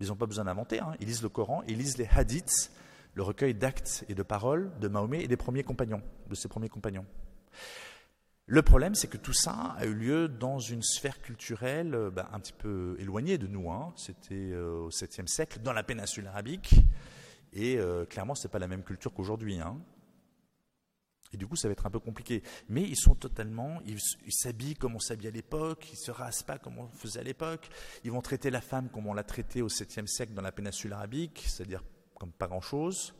[0.00, 0.94] Ils n'ont pas besoin d'inventer, hein.
[1.00, 2.72] ils lisent le Coran, ils lisent les hadiths,
[3.14, 6.68] le recueil d'actes et de paroles de Mahomet et des premiers compagnons, de ses premiers
[6.68, 7.06] compagnons.
[8.46, 12.28] Le problème, c'est que tout ça a eu lieu dans une sphère culturelle euh, ben,
[12.30, 13.70] un petit peu éloignée de nous.
[13.70, 13.94] Hein.
[13.96, 16.74] C'était euh, au 7e siècle, dans la péninsule arabique.
[17.54, 19.60] Et euh, clairement, ce n'est pas la même culture qu'aujourd'hui.
[19.60, 19.80] Hein.
[21.32, 22.42] Et du coup, ça va être un peu compliqué.
[22.68, 23.98] Mais ils sont totalement, ils
[24.32, 27.68] s'habillent comme on s'habillait à l'époque, ils se rasent pas comme on faisait à l'époque.
[28.04, 30.92] Ils vont traiter la femme comme on l'a traitée au 7e siècle dans la péninsule
[30.92, 31.82] arabique, c'est-à-dire
[32.18, 33.14] comme pas grand-chose.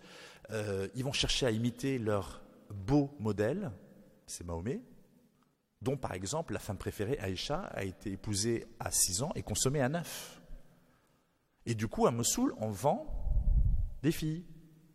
[0.51, 3.73] Euh, ils vont chercher à imiter leur beau modèle,
[4.27, 4.81] c'est Mahomet.
[5.83, 9.81] dont par exemple la femme préférée, Aïcha, a été épousée à 6 ans et consommée
[9.81, 10.41] à 9.
[11.67, 13.24] Et du coup, à Mossoul, on vend
[14.05, 14.45] des filles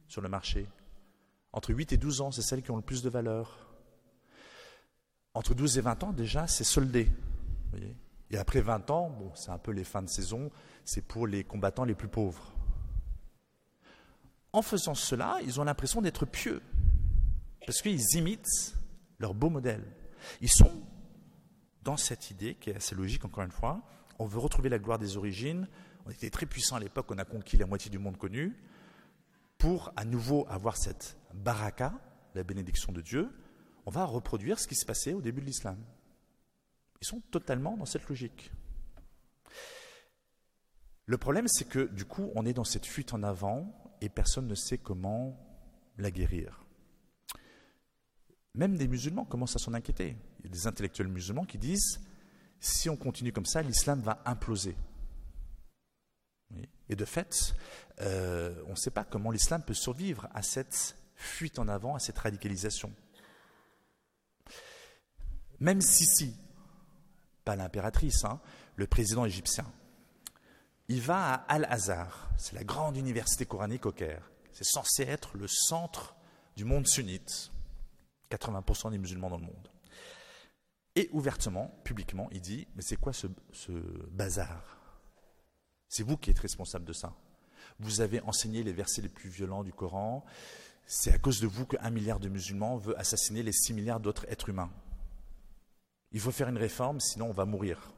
[0.08, 0.68] sur le marché.
[1.52, 3.68] Entre 8 et 12 ans, c'est celles qui ont le plus de valeur.
[5.34, 7.10] Entre 12 et 20 ans, déjà, c'est soldé.
[8.30, 10.52] et après 20 ans, bon, c'est un peu les fins de saison,
[10.86, 12.54] c'est pour les combattants les plus pauvres.
[14.54, 16.62] En faisant cela, ils ont l'impression d'être pieux,
[17.66, 18.76] parce qu'ils imitent
[19.18, 19.86] leur beau modèle.
[20.40, 20.84] Ils sont
[21.82, 23.82] dans cette idée, qui est assez logique encore une fois,
[24.20, 25.68] on veut retrouver la gloire des origines,
[26.06, 28.56] on était très puissant à l'époque, on a conquis la moitié du monde connu,
[29.60, 31.94] pour à nouveau avoir cette baraka,
[32.34, 33.30] la bénédiction de Dieu,
[33.86, 35.78] on va reproduire ce qui se passait au début de l'islam.
[37.02, 38.52] Ils sont totalement dans cette logique.
[41.06, 44.48] Le problème, c'est que du coup, on est dans cette fuite en avant et personne
[44.48, 45.38] ne sait comment
[45.98, 46.66] la guérir.
[48.56, 50.16] Même des musulmans commencent à s'en inquiéter.
[50.40, 52.00] Il y a des intellectuels musulmans qui disent
[52.60, 54.76] si on continue comme ça, l'islam va imploser.
[56.90, 57.54] Et de fait,
[58.02, 62.00] euh, on ne sait pas comment l'islam peut survivre à cette fuite en avant, à
[62.00, 62.92] cette radicalisation.
[65.60, 66.36] Même Sisi,
[67.46, 68.40] pas l'impératrice, hein,
[68.76, 69.66] le président égyptien,
[70.88, 74.32] il va à Al-Azhar, c'est la grande université coranique au Caire.
[74.52, 76.16] C'est censé être le centre
[76.56, 77.52] du monde sunnite.
[78.32, 79.70] 80% des musulmans dans le monde.
[80.96, 83.28] Et ouvertement, publiquement, il dit, mais c'est quoi ce,
[84.12, 84.79] bazar?
[85.90, 87.14] C'est vous qui êtes responsable de ça.
[87.80, 90.24] Vous avez enseigné les versets les plus violents du Coran.
[90.86, 94.26] C'est à cause de vous qu'un milliard de musulmans veut assassiner les 6 milliards d'autres
[94.30, 94.72] êtres humains.
[96.12, 97.92] Il faut faire une réforme, sinon on va mourir.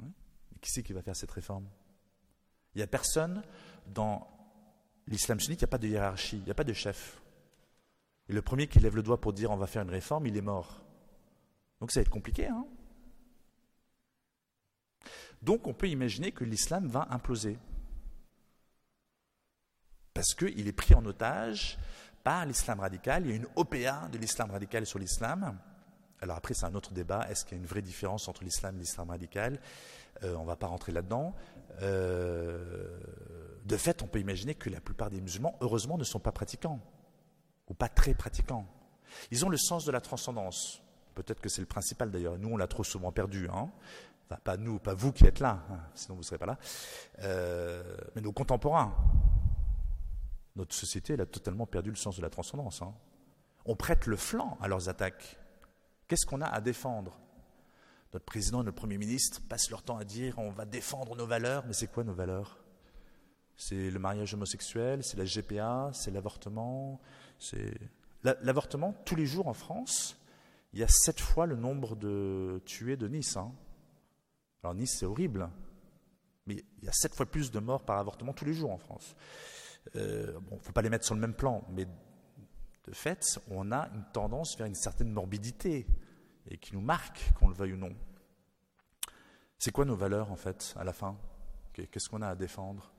[0.00, 1.68] Mais qui c'est qui va faire cette réforme?
[2.74, 3.42] Il n'y a personne
[3.86, 4.26] dans
[5.06, 7.20] l'islam sunnite, il n'y a pas de hiérarchie, il n'y a pas de chef.
[8.28, 10.36] Et le premier qui lève le doigt pour dire on va faire une réforme, il
[10.36, 10.82] est mort.
[11.80, 12.46] Donc ça va être compliqué.
[12.46, 12.66] Hein
[15.44, 17.58] Donc on peut imaginer que l'islam va imploser.
[20.14, 21.78] Parce qu'il est pris en otage
[22.22, 23.24] par l'islam radical.
[23.26, 25.58] Il y a une OPA de l'islam radical sur l'islam.
[26.20, 27.26] Alors après, c'est un autre débat.
[27.28, 29.60] Est-ce qu'il y a une vraie différence entre l'islam et l'islam radical?
[30.22, 31.34] Euh, On ne va pas rentrer là-dedans.
[31.82, 32.98] Euh,
[33.66, 36.80] de fait, on peut imaginer que la plupart des musulmans, heureusement, ne sont pas pratiquants
[37.68, 38.66] ou pas très pratiquants.
[39.30, 40.80] Ils ont le sens de la transcendance.
[41.14, 42.38] Peut-être que c'est le principal d'ailleurs.
[42.38, 43.48] Nous, on l'a trop souvent perdu.
[43.52, 43.70] Hein.
[44.26, 46.58] Enfin, pas nous, pas vous qui êtes là, hein, sinon vous ne serez pas là.
[47.20, 48.94] Euh, mais nos contemporains.
[50.56, 52.80] Notre société, elle a totalement perdu le sens de la transcendance.
[52.80, 52.94] Hein.
[53.66, 55.38] On prête le flanc à leurs attaques.
[56.06, 57.18] Qu'est-ce qu'on a à défendre?
[58.12, 61.26] Notre président et notre Premier ministre passent leur temps à dire on va défendre nos
[61.26, 62.58] valeurs, mais c'est quoi nos valeurs?
[63.56, 67.00] C'est le mariage homosexuel, c'est la GPA, c'est l'avortement,
[67.38, 67.74] c'est
[68.22, 70.16] l'avortement tous les jours en France.
[70.72, 73.36] Il y a sept fois le nombre de tués de Nice.
[73.36, 73.52] Hein.
[74.64, 75.50] Alors Nice, c'est horrible,
[76.46, 78.78] mais il y a sept fois plus de morts par avortement tous les jours en
[78.78, 79.14] France.
[79.94, 83.90] Euh, bon, faut pas les mettre sur le même plan, mais de fait, on a
[83.94, 85.86] une tendance vers une certaine morbidité
[86.48, 87.94] et qui nous marque, qu'on le veuille ou non.
[89.58, 91.18] C'est quoi nos valeurs en fait à la fin?
[91.74, 92.90] Qu'est-ce qu'on a à défendre?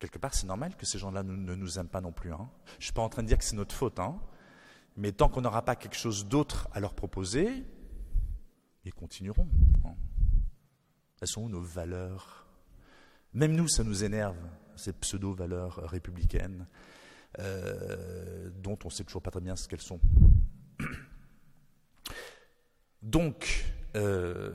[0.00, 2.32] Quelque part, c'est normal que ces gens-là ne, nous aiment pas non plus.
[2.32, 2.50] Hein.
[2.66, 4.20] Je ne suis pas en train de dire que c'est notre faute, hein.
[4.96, 7.64] mais tant qu'on n'aura pas quelque chose d'autre à leur proposer,
[8.84, 9.46] ils continueront.
[9.84, 9.94] Hein.
[11.20, 12.46] Elles sont où nos valeurs?
[13.34, 14.36] Même nous, ça nous énerve,
[14.76, 16.66] ces pseudo-valeurs républicaines,
[17.38, 20.00] euh, dont on ne sait toujours pas très bien ce qu'elles sont.
[23.02, 24.52] Donc, euh,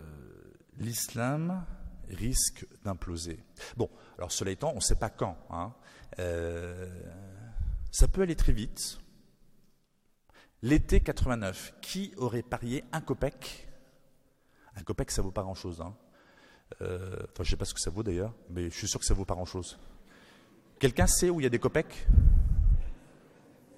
[0.78, 1.66] l'islam
[2.09, 3.39] risque d'imploser.
[3.78, 5.38] Bon, alors cela étant, on ne sait pas quand.
[5.49, 5.74] Hein.
[6.20, 6.89] Euh,
[7.91, 8.99] ça peut aller très vite.
[10.61, 13.68] L'été 89, qui aurait parié un copec?
[14.76, 15.82] Un copec, ça vaut pas grand-chose.
[15.82, 15.95] Hein.
[16.82, 18.99] Euh, enfin, je ne sais pas ce que ça vaut d'ailleurs, mais je suis sûr
[18.99, 19.78] que ça vaut pas grand-chose.
[20.80, 22.07] Quelqu'un sait où il y a des copecs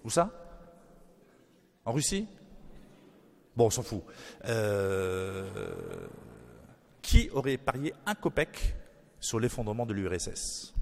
[0.03, 0.31] Où ça?
[1.83, 2.27] En Russie?
[3.55, 4.03] Bon, on s'en fout.
[4.45, 6.07] Euh,
[7.01, 8.75] qui aurait parié un copec
[9.19, 10.73] sur l'effondrement de l'URSS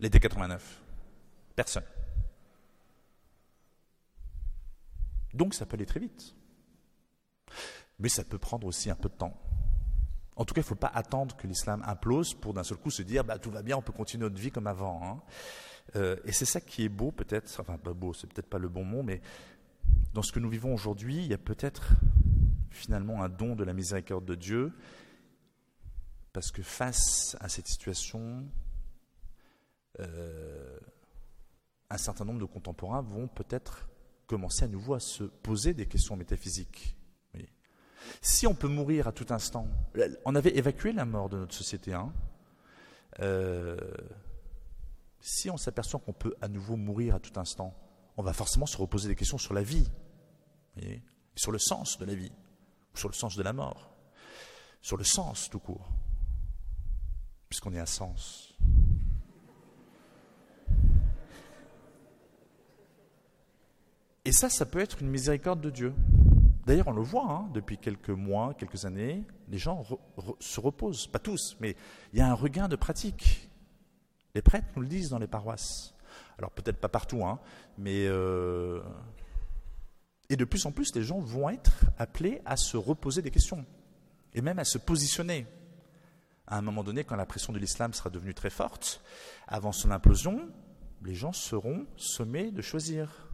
[0.00, 0.82] l'été 89
[1.54, 1.84] Personne.
[5.34, 6.34] Donc ça peut aller très vite.
[7.98, 9.36] Mais ça peut prendre aussi un peu de temps.
[10.40, 12.90] En tout cas, il ne faut pas attendre que l'islam implose pour d'un seul coup
[12.90, 15.02] se dire bah, tout va bien, on peut continuer notre vie comme avant.
[15.04, 15.20] Hein.
[15.96, 18.70] Euh, et c'est ça qui est beau, peut-être, enfin, pas beau, c'est peut-être pas le
[18.70, 19.20] bon mot, mais
[20.14, 21.90] dans ce que nous vivons aujourd'hui, il y a peut-être
[22.70, 24.72] finalement un don de la miséricorde de Dieu
[26.32, 28.46] parce que face à cette situation,
[29.98, 30.78] euh,
[31.90, 33.90] un certain nombre de contemporains vont peut-être
[34.26, 36.96] commencer à nouveau à se poser des questions métaphysiques.
[38.20, 39.66] Si on peut mourir à tout instant,
[40.24, 41.92] on avait évacué la mort de notre société.
[41.92, 42.12] Hein
[43.20, 43.76] euh,
[45.20, 47.74] si on s'aperçoit qu'on peut à nouveau mourir à tout instant,
[48.16, 49.90] on va forcément se reposer des questions sur la vie,
[51.34, 52.32] sur le sens de la vie,
[52.94, 53.94] sur le sens de la mort,
[54.80, 55.88] sur le sens tout court,
[57.48, 58.54] puisqu'on est à sens.
[64.24, 65.94] Et ça, ça peut être une miséricorde de Dieu.
[66.70, 69.84] D'ailleurs, on le voit hein, depuis quelques mois, quelques années, les gens
[70.38, 71.74] se reposent, pas tous, mais
[72.12, 73.50] il y a un regain de pratique.
[74.36, 75.96] Les prêtres nous le disent dans les paroisses.
[76.38, 77.40] Alors peut-être pas partout, hein,
[77.76, 78.80] mais euh,
[80.28, 83.66] et de plus en plus, les gens vont être appelés à se reposer des questions
[84.32, 85.48] et même à se positionner.
[86.46, 89.02] À un moment donné, quand la pression de l'islam sera devenue très forte,
[89.48, 90.48] avant son implosion,
[91.02, 93.28] les gens seront sommés de choisir.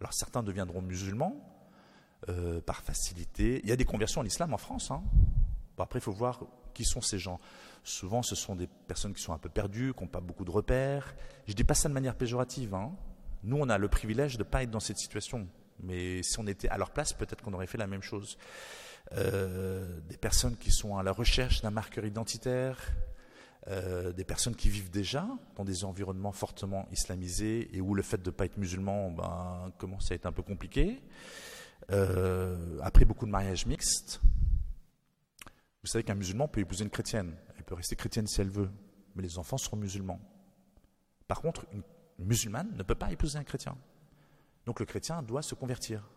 [0.00, 1.53] Alors certains deviendront musulmans
[2.28, 3.60] euh, par facilité.
[3.62, 4.90] Il y a des conversions à l'islam en France.
[4.90, 5.02] Hein.
[5.78, 7.40] après, il faut voir qui sont ces gens.
[7.84, 10.50] Souvent, ce sont des personnes qui sont un peu perdues, qui n'ont pas beaucoup de
[10.50, 11.14] repères.
[11.46, 12.74] Je ne dis pas ça de manière péjorative.
[12.74, 12.92] Hein.
[13.44, 15.46] Nous, on a le privilège de ne pas être dans cette situation.
[15.80, 18.38] Mais si on était à leur place, peut-être qu'on aurait fait la même chose.
[19.12, 22.78] Euh, des personnes qui sont à la recherche d'un marqueur identitaire,
[23.68, 28.22] euh, des personnes qui vivent déjà dans des environnements fortement islamisés et où le fait
[28.22, 31.00] de ne pas être musulman ben, commence à être un peu compliqué.
[31.90, 34.20] Euh, après beaucoup de mariages mixtes,
[35.82, 37.36] vous savez qu'un musulman peut épouser une chrétienne.
[37.56, 38.70] Elle peut rester chrétienne si elle veut,
[39.14, 40.20] mais les enfants seront musulmans.
[41.28, 41.82] Par contre, une
[42.18, 43.76] musulmane ne peut pas épouser un chrétien.
[44.66, 46.08] Donc le chrétien doit se convertir.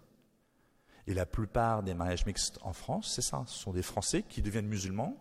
[1.05, 3.43] Et la plupart des mariages mixtes en France, c'est ça.
[3.47, 5.17] Ce sont des Français qui deviennent musulmans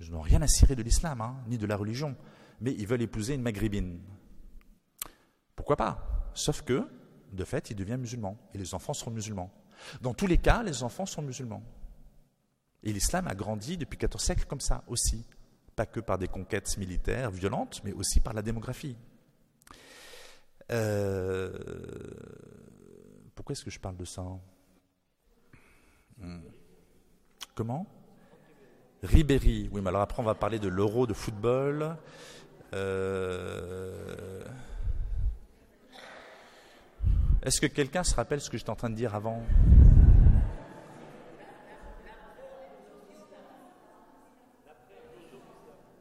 [0.00, 2.16] ils n'ont rien à cirer de l'islam, hein, ni de la religion,
[2.60, 4.00] mais ils veulent épouser une maghrébine.
[5.56, 6.30] Pourquoi pas?
[6.34, 6.88] Sauf que,
[7.32, 9.50] de fait, ils deviennent musulmans, et les enfants seront musulmans.
[10.00, 11.62] Dans tous les cas, les enfants sont musulmans.
[12.82, 15.24] Et l'islam a grandi depuis 14 siècles comme ça aussi,
[15.74, 18.96] pas que par des conquêtes militaires violentes, mais aussi par la démographie.
[20.70, 21.50] Euh,
[23.34, 24.24] pourquoi est-ce que je parle de ça
[26.18, 26.40] hmm.
[27.54, 27.86] Comment?
[29.02, 31.96] Ribéry, oui, mais alors après on va parler de l'euro de football.
[32.74, 34.44] Euh,
[37.48, 39.42] est-ce que quelqu'un se rappelle ce que j'étais en train de dire avant?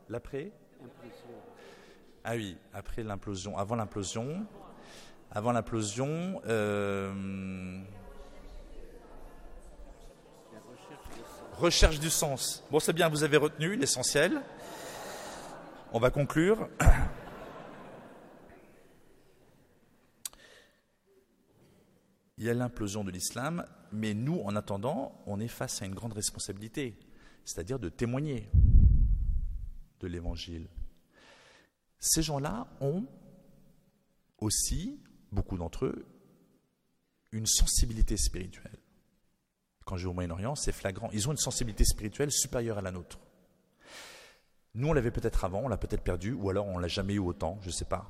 [0.09, 0.51] L'après?
[2.25, 4.45] Ah oui, après l'implosion, avant l'implosion.
[5.31, 6.41] Avant l'implosion.
[6.47, 7.81] Euh,
[11.57, 12.65] recherche du sens.
[12.69, 14.41] Bon, c'est bien, vous avez retenu l'essentiel.
[15.93, 16.67] On va conclure.
[22.37, 25.95] Il y a l'implosion de l'islam, mais nous, en attendant, on est face à une
[25.95, 26.97] grande responsabilité,
[27.45, 28.49] c'est-à-dire de témoigner
[29.99, 30.67] de l'Évangile.
[31.99, 33.05] Ces gens-là ont
[34.37, 34.99] aussi,
[35.31, 36.05] beaucoup d'entre eux,
[37.31, 38.79] une sensibilité spirituelle
[39.87, 41.09] quand je vais au Moyen-Orient, c'est flagrant.
[41.13, 43.19] Ils ont une sensibilité spirituelle supérieure à la nôtre.
[44.75, 47.19] Nous, on l'avait peut-être avant, on l'a peut-être perdu, ou alors on l'a jamais eu
[47.19, 48.09] autant, je ne sais pas.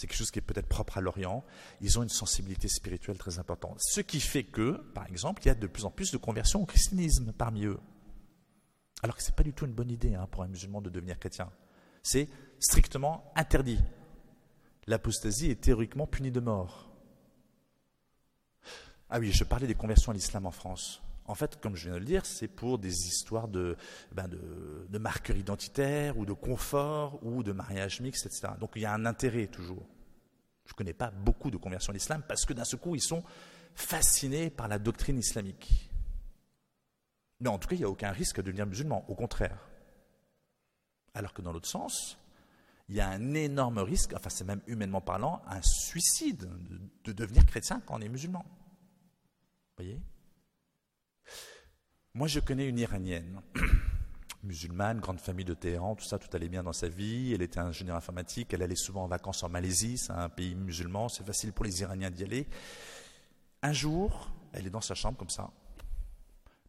[0.00, 1.44] C'est quelque chose qui est peut-être propre à l'Orient.
[1.82, 3.76] Ils ont une sensibilité spirituelle très importante.
[3.80, 6.62] Ce qui fait que, par exemple, il y a de plus en plus de conversions
[6.62, 7.78] au christianisme parmi eux.
[9.02, 10.88] Alors que ce n'est pas du tout une bonne idée hein, pour un musulman de
[10.88, 11.52] devenir chrétien.
[12.02, 12.30] C'est
[12.60, 13.78] strictement interdit.
[14.86, 16.90] L'apostasie est théoriquement punie de mort.
[19.10, 21.02] Ah oui, je parlais des conversions à l'islam en France.
[21.30, 23.76] En fait, comme je viens de le dire, c'est pour des histoires de,
[24.10, 24.28] ben
[24.98, 28.54] marqueurs identitaires ou de confort ou de mariage mixte, etc.
[28.58, 29.86] Donc il y a un intérêt toujours.
[30.66, 33.00] Je ne connais pas beaucoup de conversions à l'islam parce que d'un seul coup, ils
[33.00, 33.22] sont
[33.76, 35.88] fascinés par la doctrine islamique.
[37.38, 39.68] Mais en tout cas, il n'y a aucun risque de devenir musulman, au contraire.
[41.14, 42.18] Alors que dans l'autre sens,
[42.88, 47.12] il y a un énorme risque, enfin c'est même humainement parlant, un suicide de, de
[47.12, 48.44] devenir chrétien quand on est musulman.
[48.44, 50.00] Vous voyez?
[52.14, 53.40] Moi, je connais une Iranienne,
[54.42, 57.32] musulmane, grande famille de Téhéran, tout ça, tout allait bien dans sa vie.
[57.32, 61.08] Elle était ingénieure informatique, elle allait souvent en vacances en Malaisie, c'est un pays musulman,
[61.08, 62.48] c'est facile pour les Iraniens d'y aller.
[63.62, 65.50] Un jour, elle est dans sa chambre comme ça,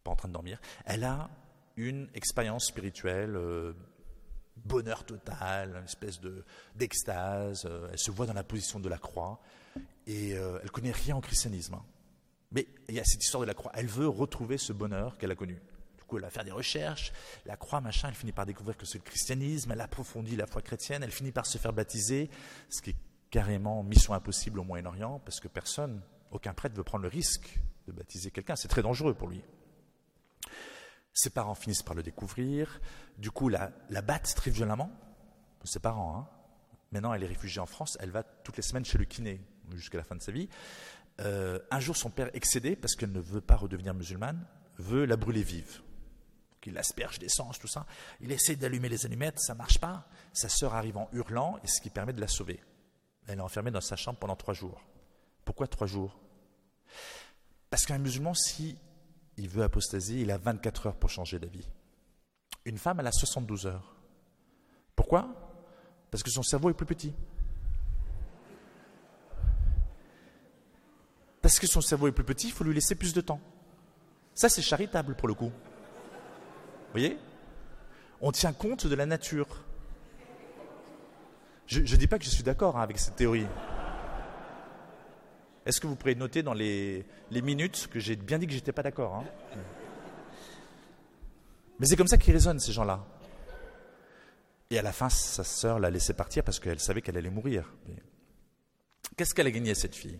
[0.04, 1.30] pas en train de dormir, elle a
[1.76, 3.74] une expérience spirituelle, euh,
[4.58, 6.44] bonheur total, une espèce de,
[6.76, 9.40] d'extase, euh, elle se voit dans la position de la croix,
[10.06, 11.76] et euh, elle connaît rien au christianisme.
[11.76, 11.86] Hein.
[12.52, 13.72] Mais il y a cette histoire de la croix.
[13.76, 15.62] Elle veut retrouver ce bonheur qu'elle a connu.
[15.98, 17.14] Du coup, elle va faire des recherches.
[17.46, 19.72] La croix, machin, elle finit par découvrir que c'est le christianisme.
[19.72, 21.04] Elle approfondit la foi chrétienne.
[21.04, 22.30] Elle finit par se faire baptiser,
[22.70, 22.96] ce qui est
[23.30, 27.94] carrément mission impossible au Moyen-Orient, parce que personne, aucun prêtre veut prendre le risque de
[27.94, 28.58] baptiser quelqu'un.
[28.58, 29.42] C'est très dangereux pour lui.
[31.14, 32.82] Ses parents finissent par le découvrir.
[33.18, 34.92] Du coup, la, la battent très violemment.
[35.64, 36.28] Ses parents, hein.
[36.92, 37.98] Maintenant, elle est réfugiée en France.
[38.02, 39.42] Elle va toutes les semaines chez le kiné
[39.76, 40.50] jusqu'à la fin de sa vie.
[41.20, 44.46] Euh, un jour, son père, excédé, parce qu'elle ne veut pas redevenir musulmane,
[44.78, 45.82] veut la brûler vive.
[46.66, 47.86] Il asperge d'essence, tout ça.
[48.22, 50.08] Il essaie d'allumer les allumettes, ça marche pas.
[50.32, 52.60] Sa sœur arrive en hurlant, et ce qui permet de la sauver.
[53.28, 54.82] Elle est enfermée dans sa chambre pendant trois jours.
[55.44, 56.20] Pourquoi trois jours?
[57.70, 58.78] Parce qu'un musulman, si
[59.38, 61.68] il veut apostasier, il a 24 heures pour changer d'avis.
[62.66, 63.96] Une femme, elle a 72 heures.
[64.96, 65.34] Pourquoi?
[66.12, 67.14] Parce que son cerveau est plus petit.
[71.52, 73.42] Parce que son cerveau est plus petit, il faut lui laisser plus de temps.
[74.34, 75.50] Ça, c'est charitable pour le coup.
[75.50, 77.18] Vous voyez?
[78.22, 79.66] On tient compte de la nature.
[81.68, 83.48] Je ne dis pas que je suis d'accord hein, avec cette théorie.
[85.66, 88.84] Est-ce que vous pourrez noter dans les, minutes que j'ai bien dit que j'étais pas
[88.84, 89.26] d'accord hein?
[91.82, 93.06] Mais c'est comme ça qu'ils raisonnent, ces gens-là.
[94.70, 97.74] Et à la fin, sa sœur l'a laissé partir parce qu'elle savait qu'elle allait mourir.
[99.18, 100.18] Qu'est-ce qu'elle a gagné, cette fille?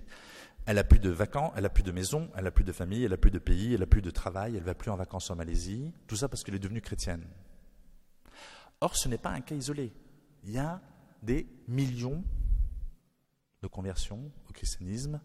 [0.66, 3.04] Elle a plus de vacances, elle a plus de maison, elle a plus de famille,
[3.04, 5.30] elle a plus de pays, elle a plus de travail, elle va plus en vacances
[5.32, 5.92] en Malaisie.
[6.08, 7.26] Tout ça parce qu'elle est devenue chrétienne.
[8.80, 9.92] Or, ce n'est pas un cas isolé.
[10.44, 10.82] Il y a
[11.24, 12.24] des millions
[13.62, 15.20] de conversions au christianisme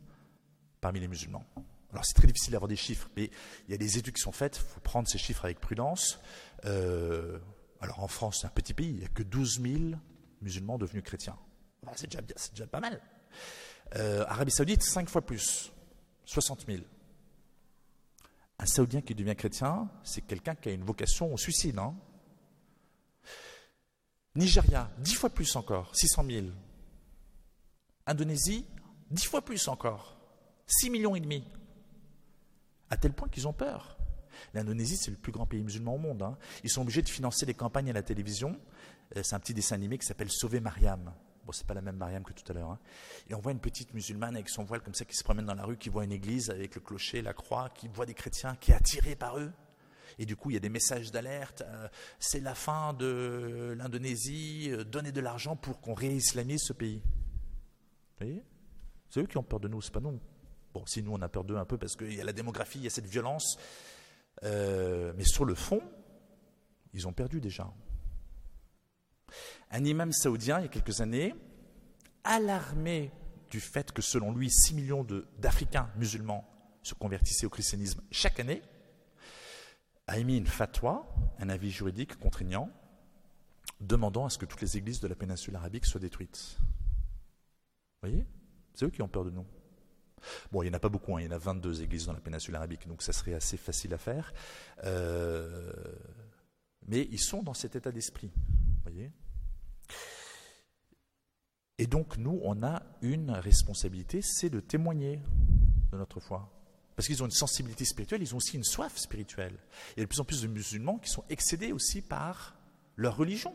[0.81, 1.45] parmi les musulmans.
[1.91, 3.31] Alors c'est très difficile d'avoir des chiffres, mais
[3.67, 6.21] il y a des études qui sont faites, il faut prendre ces chiffres avec prudence.
[6.65, 7.39] Euh,
[7.81, 9.75] alors en France, c'est un petit pays, il n'y a que 12 000
[10.43, 11.39] musulmans devenus chrétiens.
[11.95, 13.01] c'est déjà, déjà, pas mal.
[13.95, 15.73] Euh, Arabie Saoudite, 5 fois plus,
[16.25, 16.83] 60 000.
[18.59, 21.79] Un Saoudien qui devient chrétien, c'est quelqu'un qui a une vocation au suicide.
[21.79, 21.95] Hein
[24.35, 26.47] Nigeria, 10 fois plus encore, 600 000.
[28.07, 28.67] Indonésie,
[29.11, 30.19] 10 fois plus encore,
[30.67, 31.45] 6 millions et demi.
[32.91, 33.97] À tel point qu'ils ont peur.
[34.55, 36.23] L'Indonésie, c'est le plus grand pays musulman au monde.
[36.23, 36.37] Hein.
[36.63, 38.59] Ils sont obligés de financer des campagnes à la télévision.
[39.17, 41.13] Euh, c'est un petit dessin animé qui s'appelle Sauver Mariam.
[41.47, 42.71] Bon, c'est pas la même Mariam que tout à l'heure.
[42.71, 42.79] Hein.
[43.31, 45.55] Et on voit une petite musulmane avec son voile comme ça qui se promène dans
[45.55, 48.57] la rue, qui voit une église avec le clocher, la croix, qui voit des chrétiens,
[48.57, 49.53] qui est attirée par eux.
[50.19, 51.63] Et du coup, il y a des messages d'alerte.
[51.65, 51.89] Euh,
[52.19, 54.71] c'est la fin de l'Indonésie.
[54.73, 57.01] Euh, donnez de l'argent pour qu'on réislamise ce pays.
[57.05, 58.43] Vous voyez?
[59.09, 60.19] C'est eux qui ont peur de nous, c'est pas nous.
[60.75, 62.79] Bon, si nous on a peur d'eux un peu parce qu'il y a la démographie,
[62.79, 63.57] il y a cette violence.
[64.43, 65.81] Euh, mais sur le fond,
[66.93, 67.73] ils ont perdu déjà.
[69.71, 71.35] Un imam saoudien, il y a quelques années,
[72.25, 73.11] alarmé
[73.51, 75.07] du fait que selon lui, 6 millions
[75.39, 76.49] d'Africains musulmans
[76.83, 78.63] se convertissaient au christianisme chaque année,
[80.07, 81.07] a émis une fatwa,
[81.39, 82.71] un avis juridique contraignant,
[83.81, 86.57] demandant à ce que toutes les églises de la péninsule arabique soient détruites.
[86.61, 88.27] Vous voyez?
[88.75, 89.47] C'est eux qui ont peur de nous.
[90.53, 91.21] Bon, il n'y en a pas beaucoup, hein.
[91.21, 93.95] il y en a 22 églises dans la péninsule arabique, donc ça serait assez facile
[93.95, 94.33] à faire.
[94.85, 95.73] Euh,
[96.87, 98.31] mais ils sont dans cet état d'esprit.
[98.83, 99.11] voyez?
[101.79, 105.21] Et donc, nous, on a une responsabilité, c'est de témoigner
[105.93, 106.53] de notre foi.
[106.95, 109.59] Parce qu'ils ont une sensibilité spirituelle, ils ont aussi une soif spirituelle.
[109.97, 112.57] Il y a de plus en plus de musulmans qui sont excédés aussi par
[112.97, 113.55] leur religion.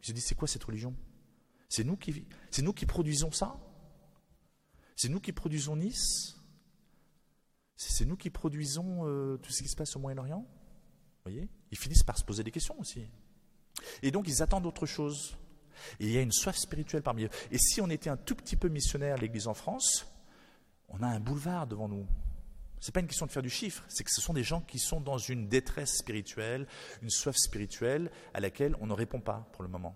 [0.00, 0.96] Je dis, c'est quoi cette religion?
[1.68, 2.26] C'est nous, qui,
[2.60, 3.56] nous qui produisons ça?
[4.96, 6.36] C'est nous qui produisons Nice?
[7.76, 10.40] C'est nous qui produisons euh, tout ce qui se passe au Moyen-Orient?
[10.40, 11.48] Vous voyez?
[11.70, 13.06] Ils finissent par se poser des questions aussi.
[14.02, 15.36] Et donc, ils attendent autre chose.
[16.00, 17.30] Il y a une soif spirituelle parmi eux.
[17.50, 20.06] Et si on était un tout petit peu missionnaire, l'Église en France,
[20.88, 22.06] on a un boulevard devant nous.
[22.80, 24.60] Ce n'est pas une question de faire du chiffre, c'est que ce sont des gens
[24.60, 26.66] qui sont dans une détresse spirituelle,
[27.00, 29.94] une soif spirituelle à laquelle on ne répond pas pour le moment.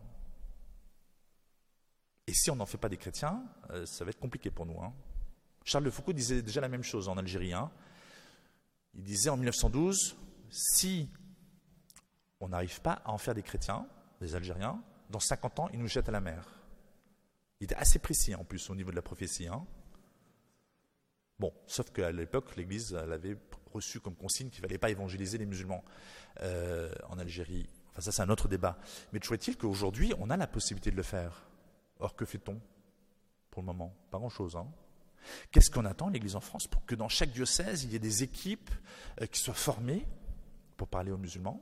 [2.28, 4.80] Et si on n'en fait pas des chrétiens, euh, ça va être compliqué pour nous.
[4.80, 4.92] Hein.
[5.64, 7.52] Charles de Foucault disait déjà la même chose en Algérie.
[7.52, 7.70] Hein.
[8.94, 10.16] Il disait en 1912,
[10.50, 11.10] si
[12.40, 13.86] on n'arrive pas à en faire des chrétiens,
[14.20, 14.80] des Algériens,
[15.10, 16.46] dans 50 ans, ils nous jettent à la mer.
[17.60, 19.46] Il était assez précis en plus au niveau de la prophétie.
[19.46, 19.64] Hein.
[21.38, 23.36] Bon, sauf qu'à l'époque, l'Église l'avait
[23.72, 25.84] reçu comme consigne qu'il ne fallait pas évangéliser les musulmans
[26.40, 27.68] euh, en Algérie.
[27.90, 28.78] Enfin, ça, c'est un autre débat.
[29.12, 31.46] Mais toujours est-il qu'aujourd'hui, on a la possibilité de le faire?
[31.98, 32.60] Or, que fait-on?
[33.50, 34.56] Pour le moment Pas grand-chose.
[34.56, 34.66] Hein
[35.50, 38.22] Qu'est-ce qu'on attend, l'Église en France, pour que dans chaque diocèse, il y ait des
[38.22, 38.70] équipes
[39.20, 40.06] euh, qui soient formées
[40.76, 41.60] pour parler aux musulmans?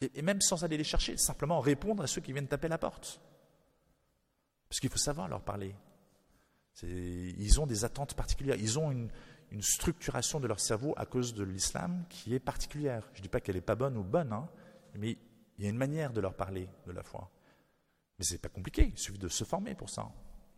[0.00, 3.20] Et, même sans aller les chercher, simplement répondre à ceux qui viennent taper la porte.
[4.68, 5.74] Parce qu'il faut savoir leur parler.
[6.82, 9.10] Ils ont des attentes particulières, ils ont une,
[9.60, 13.08] structuration de leur cerveau à cause de l'islam qui est particulière.
[13.12, 14.48] Je ne dis pas qu'elle n'est pas bonne ou bonne, hein,
[14.96, 15.16] mais
[15.58, 17.30] il y a une manière de leur parler de la foi.
[18.18, 20.10] Mais ce n'est pas compliqué, il suffit de se former pour ça.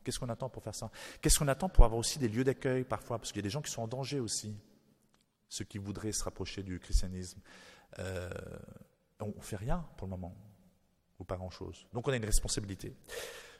[0.03, 0.91] Qu'est-ce qu'on attend pour faire ça?
[1.21, 3.19] Qu'est-ce qu'on attend pour avoir aussi des lieux d'accueil parfois?
[3.19, 4.57] Parce qu'il y a des gens qui sont en danger aussi,
[5.51, 7.39] ceux qui voudraient se rapprocher du christianisme.
[7.99, 8.31] euh,
[9.21, 10.35] on ne fait rien pour le moment,
[11.19, 11.87] ou pas grand-chose.
[11.93, 12.97] Donc on a une responsabilité.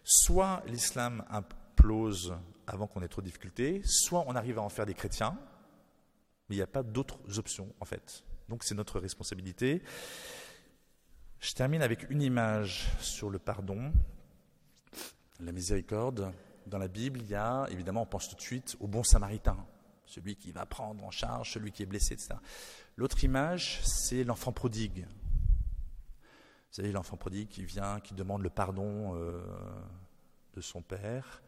[0.05, 2.35] Soit l'islam implose
[2.67, 5.39] avant qu'on ait trop de difficultés, soit on arrive à en faire des chrétiens,
[6.49, 8.25] mais il n'y a pas d'autres options en fait.
[8.49, 9.83] Donc c'est notre responsabilité.
[11.41, 13.93] Je termine avec une image sur le pardon,
[15.41, 16.33] la miséricorde.
[16.67, 19.57] Dans la Bible, il y a, évidemment, on pense tout de suite au bon samaritain,
[20.05, 22.35] celui qui va prendre en charge celui qui est blessé, etc.
[22.97, 25.07] L'autre image, c'est l'enfant prodigue.
[26.77, 29.41] Vous savez, l'enfant prodigue qui vient, qui demande le pardon euh,
[30.53, 31.43] de son père.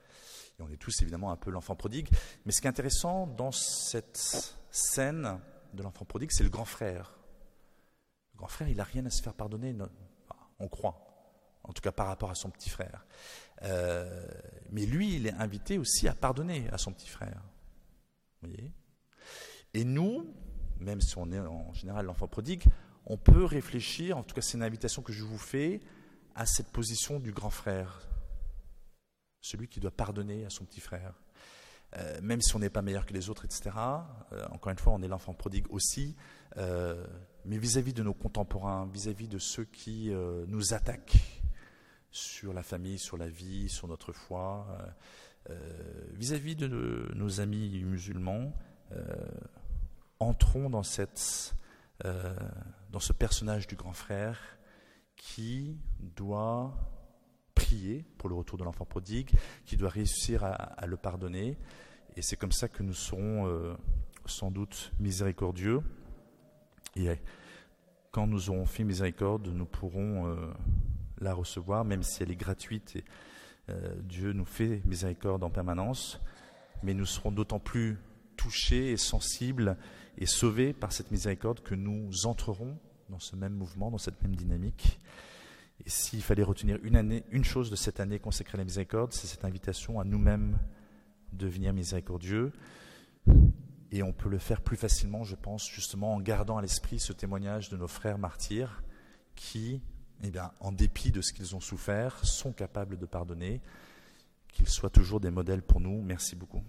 [0.58, 2.08] Et on est tous évidemment un peu l'enfant prodigue.
[2.46, 4.16] Mais ce qui est intéressant dans cette
[4.70, 5.38] scène
[5.74, 7.18] de l'enfant prodigue, c'est le grand frère.
[8.32, 9.76] Le grand frère, il n'a rien à se faire pardonner,
[10.60, 10.98] on croit,
[11.62, 13.04] en tout cas par rapport à son petit frère.
[13.64, 14.26] Euh,
[14.70, 17.42] mais lui, il est invité aussi à pardonner à son petit frère.
[18.40, 18.72] Vous voyez?
[19.74, 20.34] Et nous,
[20.80, 22.64] même si on est en général l'enfant prodigue,
[23.08, 25.80] on peut réfléchir, en tout cas c'est une invitation que je vous fais,
[26.34, 28.08] à cette position du grand frère,
[29.40, 31.14] celui qui doit pardonner à son petit frère.
[31.96, 33.70] Euh, même si on n'est pas meilleur que les autres, etc.
[34.32, 36.16] Euh, encore une fois, on est l'enfant prodigue aussi,
[36.58, 37.06] euh,
[37.46, 40.12] mais vis-à-vis de nos contemporains, vis-à-vis de ceux qui
[40.46, 41.18] nous attaquent
[42.10, 44.66] sur la famille, sur la vie, sur notre foi,
[46.12, 46.66] vis-à-vis de
[47.14, 48.52] nos amis musulmans,
[50.20, 51.54] entrons dans, cette,
[52.90, 54.38] dans ce personnage du grand frère
[55.16, 56.74] qui doit
[57.54, 59.30] prier pour le retour de l'enfant prodigue,
[59.64, 61.58] qui doit réussir à, le pardonner.
[62.16, 63.74] Et c'est comme ça que nous serons euh,
[64.26, 65.80] sans doute miséricordieux.
[66.96, 67.08] Et
[68.10, 70.52] quand nous aurons fait miséricorde, nous pourrons euh,
[71.20, 72.96] la recevoir, même si elle est gratuite.
[72.96, 73.04] Et,
[73.70, 76.20] euh, Dieu nous fait miséricorde en permanence,
[76.82, 77.98] mais nous serons d'autant plus
[78.36, 79.76] touchés et sensibles
[80.18, 82.76] et sauvés par cette miséricorde que nous entrerons
[83.08, 84.98] dans ce même mouvement, dans cette même dynamique.
[85.84, 89.12] Et s'il fallait retenir une, année, une chose de cette année consacrée à la miséricorde,
[89.12, 90.58] c'est cette invitation à nous-mêmes
[91.32, 92.52] devenir miséricordieux.
[93.92, 97.12] Et on peut le faire plus facilement, je pense, justement en gardant à l'esprit ce
[97.12, 98.82] témoignage de nos frères martyrs
[99.36, 99.80] qui,
[100.24, 103.60] eh bien, en dépit de ce qu'ils ont souffert, sont capables de pardonner.
[104.48, 106.02] Qu'ils soient toujours des modèles pour nous.
[106.02, 106.62] Merci beaucoup.